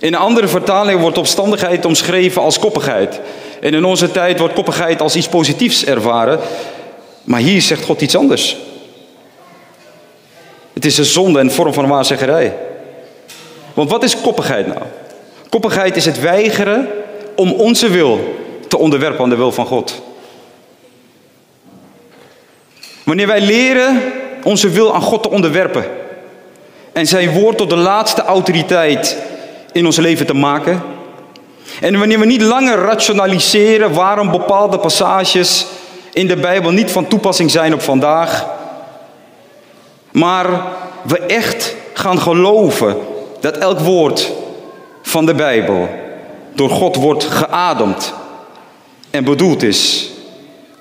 In 0.00 0.14
andere 0.14 0.48
vertalingen 0.48 1.00
wordt 1.00 1.18
opstandigheid 1.18 1.84
omschreven 1.84 2.42
als 2.42 2.58
koppigheid. 2.58 3.20
En 3.60 3.74
in 3.74 3.84
onze 3.84 4.10
tijd 4.10 4.38
wordt 4.38 4.54
koppigheid 4.54 5.00
als 5.00 5.16
iets 5.16 5.28
positiefs 5.28 5.84
ervaren. 5.84 6.40
Maar 7.24 7.40
hier 7.40 7.62
zegt 7.62 7.84
God 7.84 8.00
iets 8.00 8.16
anders. 8.16 8.56
Het 10.72 10.84
is 10.84 10.98
een 10.98 11.04
zonde 11.04 11.38
en 11.38 11.50
vorm 11.50 11.72
van 11.72 11.88
waarzeggerij. 11.88 12.67
Want 13.78 13.90
wat 13.90 14.02
is 14.02 14.20
koppigheid 14.20 14.66
nou? 14.66 14.80
Koppigheid 15.48 15.96
is 15.96 16.04
het 16.04 16.20
weigeren 16.20 16.88
om 17.36 17.52
onze 17.52 17.88
wil 17.88 18.34
te 18.68 18.78
onderwerpen 18.78 19.22
aan 19.22 19.28
de 19.28 19.36
wil 19.36 19.52
van 19.52 19.66
God. 19.66 20.02
Wanneer 23.04 23.26
wij 23.26 23.40
leren 23.40 24.02
onze 24.42 24.68
wil 24.68 24.94
aan 24.94 25.02
God 25.02 25.22
te 25.22 25.30
onderwerpen 25.30 25.84
en 26.92 27.06
zijn 27.06 27.32
woord 27.32 27.56
tot 27.56 27.70
de 27.70 27.76
laatste 27.76 28.22
autoriteit 28.22 29.16
in 29.72 29.86
ons 29.86 29.96
leven 29.96 30.26
te 30.26 30.34
maken. 30.34 30.82
En 31.80 31.98
wanneer 31.98 32.18
we 32.18 32.26
niet 32.26 32.42
langer 32.42 32.78
rationaliseren 32.78 33.92
waarom 33.92 34.30
bepaalde 34.30 34.78
passages 34.78 35.66
in 36.12 36.26
de 36.26 36.36
Bijbel 36.36 36.70
niet 36.70 36.90
van 36.90 37.08
toepassing 37.08 37.50
zijn 37.50 37.74
op 37.74 37.82
vandaag, 37.82 38.46
maar 40.10 40.62
we 41.02 41.18
echt 41.18 41.74
gaan 41.92 42.18
geloven 42.18 43.07
dat 43.40 43.56
elk 43.56 43.78
woord 43.78 44.32
van 45.02 45.26
de 45.26 45.34
Bijbel 45.34 45.88
door 46.54 46.70
God 46.70 46.96
wordt 46.96 47.24
geademd 47.24 48.14
en 49.10 49.24
bedoeld 49.24 49.62
is 49.62 50.10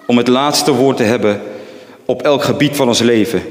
om 0.06 0.18
het 0.18 0.28
laatste 0.28 0.72
woord 0.74 0.98
te 0.98 1.04
hebben 1.04 1.42
op 2.06 2.22
elk 2.22 2.44
gebied 2.44 2.76
van 2.76 2.88
ons 2.88 3.00
leven. 3.00 3.42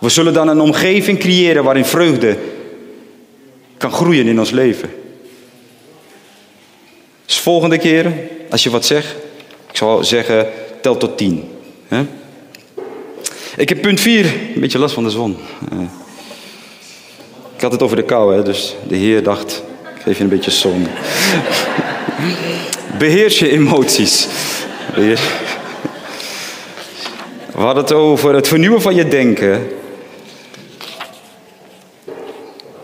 We 0.00 0.08
zullen 0.08 0.32
dan 0.32 0.48
een 0.48 0.60
omgeving 0.60 1.18
creëren 1.18 1.64
waarin 1.64 1.84
vreugde 1.84 2.38
kan 3.76 3.92
groeien 3.92 4.26
in 4.26 4.38
ons 4.38 4.50
leven. 4.50 4.90
Dus 7.26 7.38
volgende 7.38 7.78
keer, 7.78 8.12
als 8.50 8.62
je 8.62 8.70
wat 8.70 8.84
zegt, 8.84 9.14
ik 9.70 9.76
zal 9.76 10.04
zeggen, 10.04 10.48
tel 10.80 10.96
tot 10.96 11.18
tien. 11.18 11.48
Ik 13.56 13.68
heb 13.68 13.80
punt 13.80 14.00
vier, 14.00 14.24
een 14.54 14.60
beetje 14.60 14.78
last 14.78 14.94
van 14.94 15.04
de 15.04 15.10
zon. 15.10 15.36
Ik 17.60 17.66
had 17.66 17.74
het 17.74 17.84
over 17.84 17.96
de 17.96 18.04
kou, 18.04 18.34
hè, 18.34 18.42
dus 18.42 18.74
de 18.88 18.96
Heer 18.96 19.22
dacht, 19.22 19.62
ik 19.96 20.02
geef 20.02 20.16
je 20.16 20.22
een 20.22 20.28
beetje 20.28 20.50
zon. 20.50 20.86
Beheers 22.98 23.38
je 23.38 23.50
emoties. 23.50 24.28
We 24.94 25.16
hadden 27.52 27.82
het 27.82 27.92
over 27.92 28.34
het 28.34 28.48
vernieuwen 28.48 28.82
van 28.82 28.94
je 28.94 29.08
denken. 29.08 29.68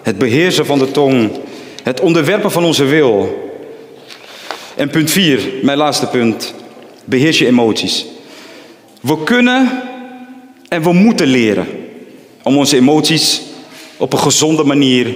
Het 0.02 0.18
beheersen 0.18 0.66
van 0.66 0.78
de 0.78 0.90
tong. 0.90 1.30
Het 1.82 2.00
onderwerpen 2.00 2.50
van 2.50 2.64
onze 2.64 2.84
wil. 2.84 3.44
En 4.74 4.90
punt 4.90 5.10
4, 5.10 5.40
mijn 5.62 5.78
laatste 5.78 6.06
punt. 6.06 6.54
Beheers 7.04 7.38
je 7.38 7.46
emoties. 7.46 8.06
We 9.00 9.22
kunnen 9.22 9.82
en 10.68 10.82
we 10.82 10.92
moeten 10.92 11.26
leren 11.26 11.66
om 12.42 12.56
onze 12.56 12.76
emoties 12.76 13.44
op 13.96 14.12
een 14.12 14.18
gezonde 14.18 14.64
manier 14.64 15.14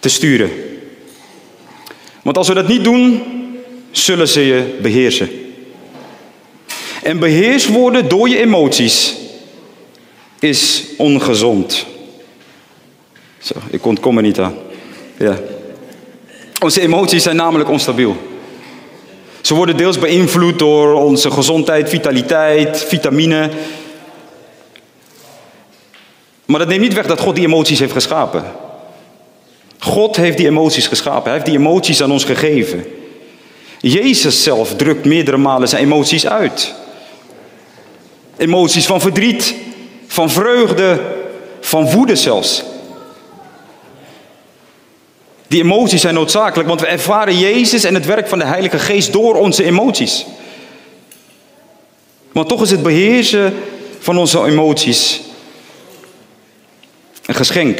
te 0.00 0.08
sturen. 0.08 0.50
Want 2.22 2.36
als 2.36 2.48
we 2.48 2.54
dat 2.54 2.68
niet 2.68 2.84
doen, 2.84 3.22
zullen 3.90 4.28
ze 4.28 4.40
je 4.40 4.78
beheersen. 4.82 5.30
En 7.02 7.18
beheerst 7.18 7.66
worden 7.66 8.08
door 8.08 8.28
je 8.28 8.38
emoties 8.38 9.14
is 10.38 10.84
ongezond. 10.96 11.86
Zo, 13.38 13.54
ik 13.70 13.86
ontkom 13.86 14.16
er 14.16 14.22
niet 14.22 14.38
aan. 14.38 14.54
Ja. 15.18 15.38
Onze 16.62 16.80
emoties 16.80 17.22
zijn 17.22 17.36
namelijk 17.36 17.70
onstabiel. 17.70 18.16
Ze 19.40 19.54
worden 19.54 19.76
deels 19.76 19.98
beïnvloed 19.98 20.58
door 20.58 20.94
onze 20.94 21.30
gezondheid, 21.30 21.88
vitaliteit, 21.88 22.84
vitamine, 22.84 23.50
maar 26.50 26.58
dat 26.58 26.68
neemt 26.68 26.80
niet 26.80 26.94
weg 26.94 27.06
dat 27.06 27.20
God 27.20 27.34
die 27.34 27.46
emoties 27.46 27.78
heeft 27.78 27.92
geschapen. 27.92 28.44
God 29.78 30.16
heeft 30.16 30.36
die 30.36 30.46
emoties 30.46 30.86
geschapen. 30.86 31.22
Hij 31.22 31.32
heeft 31.32 31.46
die 31.46 31.58
emoties 31.58 32.02
aan 32.02 32.12
ons 32.12 32.24
gegeven. 32.24 32.84
Jezus 33.80 34.42
zelf 34.42 34.76
drukt 34.76 35.04
meerdere 35.04 35.36
malen 35.36 35.68
zijn 35.68 35.84
emoties 35.84 36.26
uit. 36.26 36.74
Emoties 38.36 38.86
van 38.86 39.00
verdriet, 39.00 39.54
van 40.06 40.30
vreugde, 40.30 41.00
van 41.60 41.90
woede 41.90 42.16
zelfs. 42.16 42.62
Die 45.48 45.62
emoties 45.62 46.00
zijn 46.00 46.14
noodzakelijk, 46.14 46.68
want 46.68 46.80
we 46.80 46.86
ervaren 46.86 47.38
Jezus 47.38 47.84
en 47.84 47.94
het 47.94 48.06
werk 48.06 48.28
van 48.28 48.38
de 48.38 48.44
Heilige 48.44 48.78
Geest 48.78 49.12
door 49.12 49.34
onze 49.34 49.64
emoties. 49.64 50.26
Maar 52.32 52.44
toch 52.44 52.62
is 52.62 52.70
het 52.70 52.82
beheersen 52.82 53.54
van 53.98 54.18
onze 54.18 54.44
emoties 54.44 55.28
een 57.30 57.36
geschenk. 57.36 57.78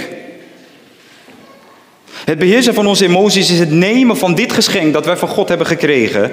Het 2.24 2.38
beheersen 2.38 2.74
van 2.74 2.86
onze 2.86 3.04
emoties 3.04 3.50
is 3.50 3.58
het 3.58 3.70
nemen 3.70 4.16
van 4.16 4.34
dit 4.34 4.52
geschenk 4.52 4.92
dat 4.92 5.04
wij 5.04 5.16
van 5.16 5.28
God 5.28 5.48
hebben 5.48 5.66
gekregen 5.66 6.32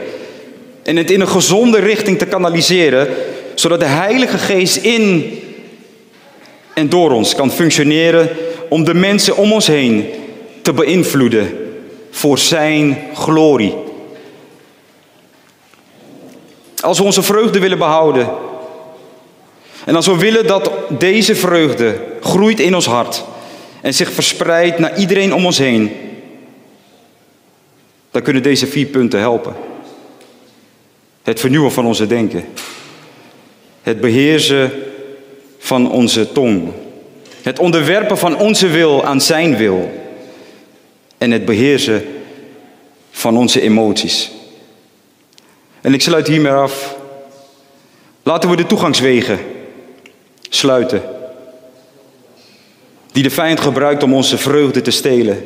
en 0.83 0.95
het 0.95 1.11
in 1.11 1.21
een 1.21 1.27
gezonde 1.27 1.79
richting 1.79 2.17
te 2.17 2.25
kanaliseren, 2.25 3.07
zodat 3.55 3.79
de 3.79 3.85
Heilige 3.85 4.37
Geest 4.37 4.75
in 4.75 5.39
en 6.73 6.89
door 6.89 7.11
ons 7.11 7.35
kan 7.35 7.51
functioneren 7.51 8.29
om 8.69 8.83
de 8.83 8.93
mensen 8.93 9.37
om 9.37 9.51
ons 9.51 9.67
heen 9.67 10.05
te 10.61 10.73
beïnvloeden 10.73 11.57
voor 12.11 12.37
Zijn 12.37 12.97
glorie. 13.13 13.75
Als 16.79 16.97
we 16.97 17.03
onze 17.03 17.23
vreugde 17.23 17.59
willen 17.59 17.77
behouden, 17.77 18.29
en 19.87 19.95
als 19.95 20.07
we 20.07 20.17
willen 20.17 20.47
dat 20.47 20.71
deze 20.89 21.35
vreugde 21.35 21.99
groeit 22.21 22.59
in 22.59 22.75
ons 22.75 22.85
hart 22.85 23.23
en 23.81 23.93
zich 23.93 24.11
verspreidt 24.11 24.79
naar 24.79 24.97
iedereen 24.97 25.33
om 25.33 25.45
ons 25.45 25.57
heen, 25.57 25.91
dan 28.11 28.21
kunnen 28.21 28.43
deze 28.43 28.67
vier 28.67 28.85
punten 28.85 29.19
helpen. 29.19 29.55
Het 31.23 31.39
vernieuwen 31.39 31.71
van 31.71 31.85
onze 31.85 32.07
denken. 32.07 32.45
Het 33.81 34.01
beheersen 34.01 34.71
van 35.57 35.91
onze 35.91 36.31
tong. 36.31 36.71
Het 37.41 37.59
onderwerpen 37.59 38.17
van 38.17 38.37
onze 38.37 38.67
wil 38.67 39.05
aan 39.05 39.21
zijn 39.21 39.57
wil. 39.57 39.91
En 41.17 41.31
het 41.31 41.45
beheersen 41.45 42.05
van 43.11 43.37
onze 43.37 43.61
emoties. 43.61 44.31
En 45.81 45.93
ik 45.93 46.01
sluit 46.01 46.27
hiermee 46.27 46.51
af. 46.51 46.95
Laten 48.23 48.49
we 48.49 48.55
de 48.55 48.65
toegangswegen 48.65 49.55
sluiten. 50.49 51.01
die 53.11 53.23
de 53.25 53.31
vijand 53.31 53.59
gebruikt 53.59 54.03
om 54.03 54.13
onze 54.13 54.37
vreugde 54.37 54.81
te 54.81 54.91
stelen. 54.91 55.45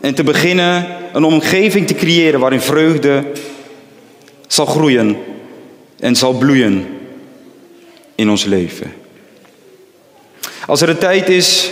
En 0.00 0.14
te 0.14 0.24
beginnen 0.24 0.86
een 1.12 1.24
omgeving 1.24 1.86
te 1.86 1.94
creëren 1.94 2.40
waarin 2.40 2.60
vreugde 2.60 3.24
zal 4.46 4.66
groeien 4.66 5.16
en 5.98 6.16
zal 6.16 6.32
bloeien 6.32 6.86
in 8.14 8.30
ons 8.30 8.44
leven. 8.44 8.92
Als 10.66 10.80
er 10.80 10.88
een 10.88 10.98
tijd 10.98 11.28
is 11.28 11.70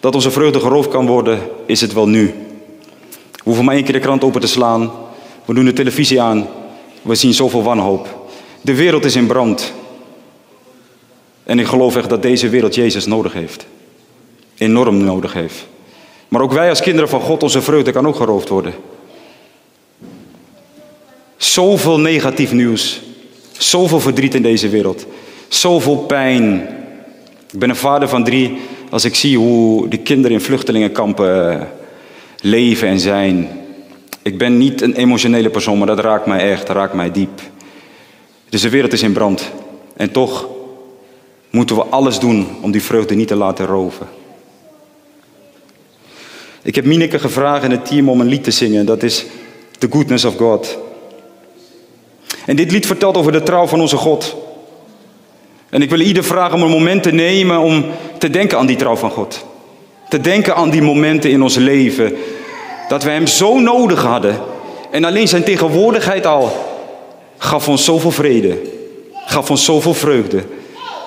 dat 0.00 0.14
onze 0.14 0.30
vreugde 0.30 0.60
geroofd 0.60 0.88
kan 0.88 1.06
worden, 1.06 1.38
is 1.66 1.80
het 1.80 1.92
wel 1.92 2.08
nu. 2.08 2.34
We 3.32 3.42
hoeven 3.42 3.64
maar 3.64 3.74
één 3.74 3.84
keer 3.84 3.92
de 3.92 4.00
krant 4.00 4.24
open 4.24 4.40
te 4.40 4.46
slaan. 4.46 4.90
We 5.44 5.54
doen 5.54 5.64
de 5.64 5.72
televisie 5.72 6.20
aan. 6.20 6.48
We 7.02 7.14
zien 7.14 7.34
zoveel 7.34 7.62
wanhoop. 7.62 8.30
De 8.60 8.74
wereld 8.74 9.04
is 9.04 9.16
in 9.16 9.26
brand. 9.26 9.72
En 11.46 11.58
ik 11.58 11.66
geloof 11.66 11.96
echt 11.96 12.08
dat 12.08 12.22
deze 12.22 12.48
wereld 12.48 12.74
Jezus 12.74 13.06
nodig 13.06 13.32
heeft. 13.32 13.66
Enorm 14.58 15.04
nodig 15.04 15.32
heeft. 15.32 15.66
Maar 16.28 16.40
ook 16.40 16.52
wij 16.52 16.68
als 16.68 16.80
kinderen 16.80 17.08
van 17.08 17.20
God, 17.20 17.42
onze 17.42 17.62
vreugde 17.62 17.92
kan 17.92 18.06
ook 18.06 18.16
geroofd 18.16 18.48
worden. 18.48 18.74
Zoveel 21.36 22.00
negatief 22.00 22.52
nieuws. 22.52 23.00
Zoveel 23.52 24.00
verdriet 24.00 24.34
in 24.34 24.42
deze 24.42 24.68
wereld. 24.68 25.06
Zoveel 25.48 25.96
pijn. 25.96 26.68
Ik 27.52 27.58
ben 27.58 27.68
een 27.68 27.76
vader 27.76 28.08
van 28.08 28.24
drie. 28.24 28.58
Als 28.90 29.04
ik 29.04 29.14
zie 29.14 29.38
hoe 29.38 29.88
de 29.88 29.98
kinderen 29.98 30.36
in 30.36 30.42
vluchtelingenkampen 30.42 31.60
eh, 31.60 31.66
leven 32.40 32.88
en 32.88 33.00
zijn. 33.00 33.48
Ik 34.22 34.38
ben 34.38 34.58
niet 34.58 34.80
een 34.80 34.94
emotionele 34.94 35.50
persoon, 35.50 35.78
maar 35.78 35.86
dat 35.86 35.98
raakt 35.98 36.26
mij 36.26 36.50
echt, 36.50 36.66
dat 36.66 36.76
raakt 36.76 36.94
mij 36.94 37.10
diep. 37.10 37.40
Dus 38.48 38.60
de 38.60 38.70
wereld 38.70 38.92
is 38.92 39.02
in 39.02 39.12
brand. 39.12 39.50
En 39.96 40.10
toch 40.10 40.55
moeten 41.50 41.76
we 41.76 41.82
alles 41.82 42.18
doen 42.18 42.46
om 42.60 42.70
die 42.70 42.82
vreugde 42.82 43.14
niet 43.14 43.28
te 43.28 43.36
laten 43.36 43.66
roven. 43.66 44.08
Ik 46.62 46.74
heb 46.74 46.84
Mineke 46.84 47.18
gevraagd 47.18 47.64
in 47.64 47.70
het 47.70 47.86
team 47.86 48.08
om 48.08 48.20
een 48.20 48.26
lied 48.26 48.44
te 48.44 48.50
zingen. 48.50 48.86
Dat 48.86 49.02
is 49.02 49.26
The 49.78 49.88
Goodness 49.90 50.24
of 50.24 50.36
God. 50.36 50.78
En 52.46 52.56
dit 52.56 52.70
lied 52.70 52.86
vertelt 52.86 53.16
over 53.16 53.32
de 53.32 53.42
trouw 53.42 53.66
van 53.66 53.80
onze 53.80 53.96
God. 53.96 54.36
En 55.68 55.82
ik 55.82 55.90
wil 55.90 56.00
ieder 56.00 56.24
vragen 56.24 56.54
om 56.54 56.62
een 56.62 56.70
moment 56.70 57.02
te 57.02 57.12
nemen 57.12 57.60
om 57.60 57.84
te 58.18 58.30
denken 58.30 58.58
aan 58.58 58.66
die 58.66 58.76
trouw 58.76 58.96
van 58.96 59.10
God. 59.10 59.44
Te 60.08 60.20
denken 60.20 60.54
aan 60.54 60.70
die 60.70 60.82
momenten 60.82 61.30
in 61.30 61.42
ons 61.42 61.56
leven 61.56 62.16
dat 62.88 63.02
we 63.02 63.10
Hem 63.10 63.26
zo 63.26 63.58
nodig 63.58 64.02
hadden. 64.02 64.40
En 64.90 65.04
alleen 65.04 65.28
Zijn 65.28 65.44
tegenwoordigheid 65.44 66.26
al 66.26 66.66
gaf 67.38 67.68
ons 67.68 67.84
zoveel 67.84 68.10
vrede, 68.10 68.58
gaf 69.26 69.50
ons 69.50 69.64
zoveel 69.64 69.94
vreugde, 69.94 70.44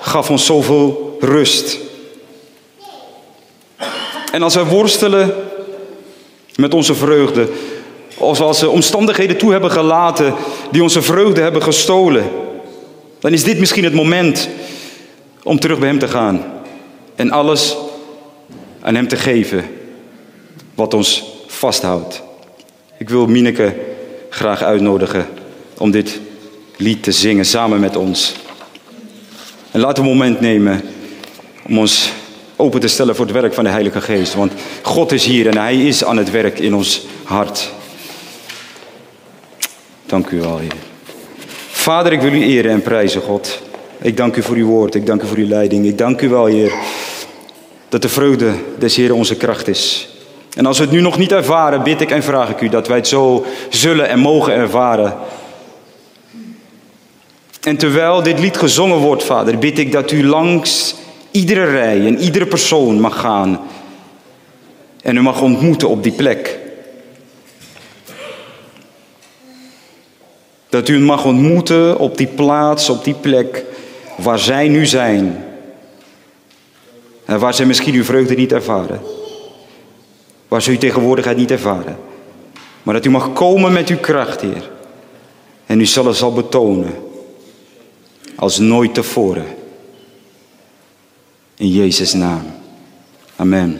gaf 0.00 0.30
ons 0.30 0.46
zoveel 0.46 1.16
rust. 1.20 1.78
En 4.32 4.42
als 4.42 4.54
wij 4.54 4.64
worstelen 4.64 5.34
met 6.56 6.74
onze 6.74 6.94
vreugde, 6.94 7.48
of 8.16 8.40
als 8.40 8.60
we 8.60 8.68
omstandigheden 8.68 9.36
toe 9.36 9.52
hebben 9.52 9.70
gelaten 9.70 10.34
die 10.70 10.82
onze 10.82 11.02
vreugde 11.02 11.40
hebben 11.40 11.62
gestolen, 11.62 12.24
dan 13.18 13.32
is 13.32 13.44
dit 13.44 13.58
misschien 13.58 13.84
het 13.84 13.94
moment 13.94 14.48
om 15.42 15.60
terug 15.60 15.78
bij 15.78 15.88
Hem 15.88 15.98
te 15.98 16.08
gaan 16.08 16.44
en 17.14 17.30
alles 17.30 17.76
aan 18.80 18.94
Hem 18.94 19.08
te 19.08 19.16
geven 19.16 19.64
wat 20.74 20.94
ons 20.94 21.24
vasthoudt. 21.46 22.22
Ik 22.98 23.08
wil 23.08 23.26
Mineke 23.26 23.74
graag 24.30 24.62
uitnodigen 24.62 25.26
om 25.78 25.90
dit 25.90 26.20
lied 26.76 27.02
te 27.02 27.12
zingen 27.12 27.44
samen 27.44 27.80
met 27.80 27.96
ons. 27.96 28.34
En 29.70 29.80
laten 29.80 30.02
we 30.02 30.10
een 30.10 30.16
moment 30.16 30.40
nemen 30.40 30.82
om 31.68 31.78
ons 31.78 32.12
open 32.56 32.80
te 32.80 32.88
stellen 32.88 33.16
voor 33.16 33.24
het 33.24 33.34
werk 33.34 33.54
van 33.54 33.64
de 33.64 33.70
Heilige 33.70 34.00
Geest. 34.00 34.34
Want 34.34 34.52
God 34.82 35.12
is 35.12 35.24
hier 35.24 35.48
en 35.48 35.56
Hij 35.56 35.76
is 35.76 36.04
aan 36.04 36.16
het 36.16 36.30
werk 36.30 36.58
in 36.58 36.74
ons 36.74 37.06
hart. 37.22 37.70
Dank 40.06 40.30
u 40.30 40.40
wel, 40.40 40.58
Heer. 40.58 40.72
Vader, 41.70 42.12
ik 42.12 42.20
wil 42.20 42.32
u 42.32 42.42
eren 42.42 42.70
en 42.70 42.82
prijzen, 42.82 43.20
God. 43.20 43.62
Ik 44.00 44.16
dank 44.16 44.36
u 44.36 44.42
voor 44.42 44.56
uw 44.56 44.66
woord, 44.66 44.94
ik 44.94 45.06
dank 45.06 45.22
u 45.22 45.26
voor 45.26 45.36
uw 45.36 45.48
leiding. 45.48 45.86
Ik 45.86 45.98
dank 45.98 46.20
u 46.20 46.28
wel, 46.28 46.46
Heer, 46.46 46.72
dat 47.88 48.02
de 48.02 48.08
vreugde 48.08 48.52
des 48.78 48.96
Heeren 48.96 49.16
onze 49.16 49.36
kracht 49.36 49.68
is. 49.68 50.08
En 50.54 50.66
als 50.66 50.78
we 50.78 50.84
het 50.84 50.92
nu 50.92 51.00
nog 51.00 51.18
niet 51.18 51.32
ervaren, 51.32 51.82
bid 51.82 52.00
ik 52.00 52.10
en 52.10 52.22
vraag 52.22 52.50
ik 52.50 52.60
u 52.60 52.68
dat 52.68 52.88
wij 52.88 52.96
het 52.96 53.08
zo 53.08 53.44
zullen 53.68 54.08
en 54.08 54.18
mogen 54.18 54.52
ervaren. 54.52 55.16
En 57.60 57.76
terwijl 57.76 58.22
dit 58.22 58.38
lied 58.38 58.56
gezongen 58.56 58.98
wordt, 58.98 59.24
Vader, 59.24 59.58
bid 59.58 59.78
ik 59.78 59.92
dat 59.92 60.10
u 60.10 60.26
langs 60.26 60.94
iedere 61.30 61.64
rij 61.64 62.06
en 62.06 62.18
iedere 62.18 62.46
persoon 62.46 63.00
mag 63.00 63.20
gaan. 63.20 63.60
En 65.02 65.16
u 65.16 65.20
mag 65.20 65.40
ontmoeten 65.40 65.88
op 65.88 66.02
die 66.02 66.12
plek. 66.12 66.58
Dat 70.68 70.88
u 70.88 70.98
mag 70.98 71.24
ontmoeten 71.24 71.98
op 71.98 72.16
die 72.16 72.26
plaats, 72.26 72.88
op 72.88 73.04
die 73.04 73.14
plek 73.14 73.64
waar 74.16 74.38
zij 74.38 74.68
nu 74.68 74.86
zijn. 74.86 75.44
En 77.24 77.38
waar 77.38 77.54
zij 77.54 77.66
misschien 77.66 77.94
uw 77.94 78.04
vreugde 78.04 78.34
niet 78.34 78.52
ervaren. 78.52 79.00
Waar 80.48 80.62
ze 80.62 80.70
uw 80.70 80.78
tegenwoordigheid 80.78 81.36
niet 81.36 81.50
ervaren. 81.50 81.98
Maar 82.82 82.94
dat 82.94 83.04
u 83.04 83.10
mag 83.10 83.32
komen 83.32 83.72
met 83.72 83.88
uw 83.88 83.98
kracht, 83.98 84.40
Heer. 84.40 84.70
En 85.66 85.80
u 85.80 85.84
het 85.84 86.16
zal 86.16 86.32
betonen. 86.32 87.09
Als 88.40 88.58
nooit 88.58 88.94
tevoren. 88.94 89.44
In 91.56 91.68
Jezus' 91.68 92.12
naam. 92.12 92.42
Amen. 93.36 93.78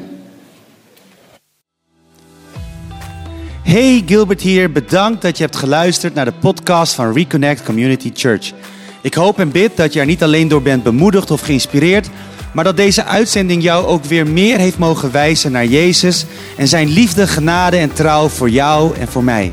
Hey 3.63 4.03
Gilbert 4.07 4.41
hier, 4.41 4.73
bedankt 4.73 5.23
dat 5.23 5.37
je 5.37 5.43
hebt 5.43 5.57
geluisterd 5.57 6.15
naar 6.15 6.25
de 6.25 6.33
podcast 6.33 6.93
van 6.93 7.13
Reconnect 7.13 7.63
Community 7.63 8.11
Church. 8.15 8.53
Ik 9.03 9.15
hoop 9.15 9.39
en 9.39 9.51
bid 9.51 9.77
dat 9.77 9.93
je 9.93 10.01
er 10.01 10.07
niet 10.07 10.23
alleen 10.23 10.49
door 10.49 10.63
bent 10.63 10.83
bemoedigd 10.83 11.31
of 11.31 11.41
geïnspireerd, 11.41 12.09
maar 12.55 12.65
dat 12.65 12.77
deze 12.77 13.05
uitzending 13.05 13.63
jou 13.63 13.87
ook 13.87 14.05
weer 14.05 14.27
meer 14.27 14.59
heeft 14.59 14.79
mogen 14.79 15.13
wijzen 15.13 15.53
naar 15.53 15.67
Jezus 15.67 16.25
en 16.57 16.69
zijn 16.69 16.89
liefde, 16.89 17.27
genade 17.27 17.77
en 17.77 17.93
trouw 17.93 18.29
voor 18.29 18.51
jou 18.51 18.97
en 18.97 19.09
voor 19.09 19.25
mij. 19.25 19.53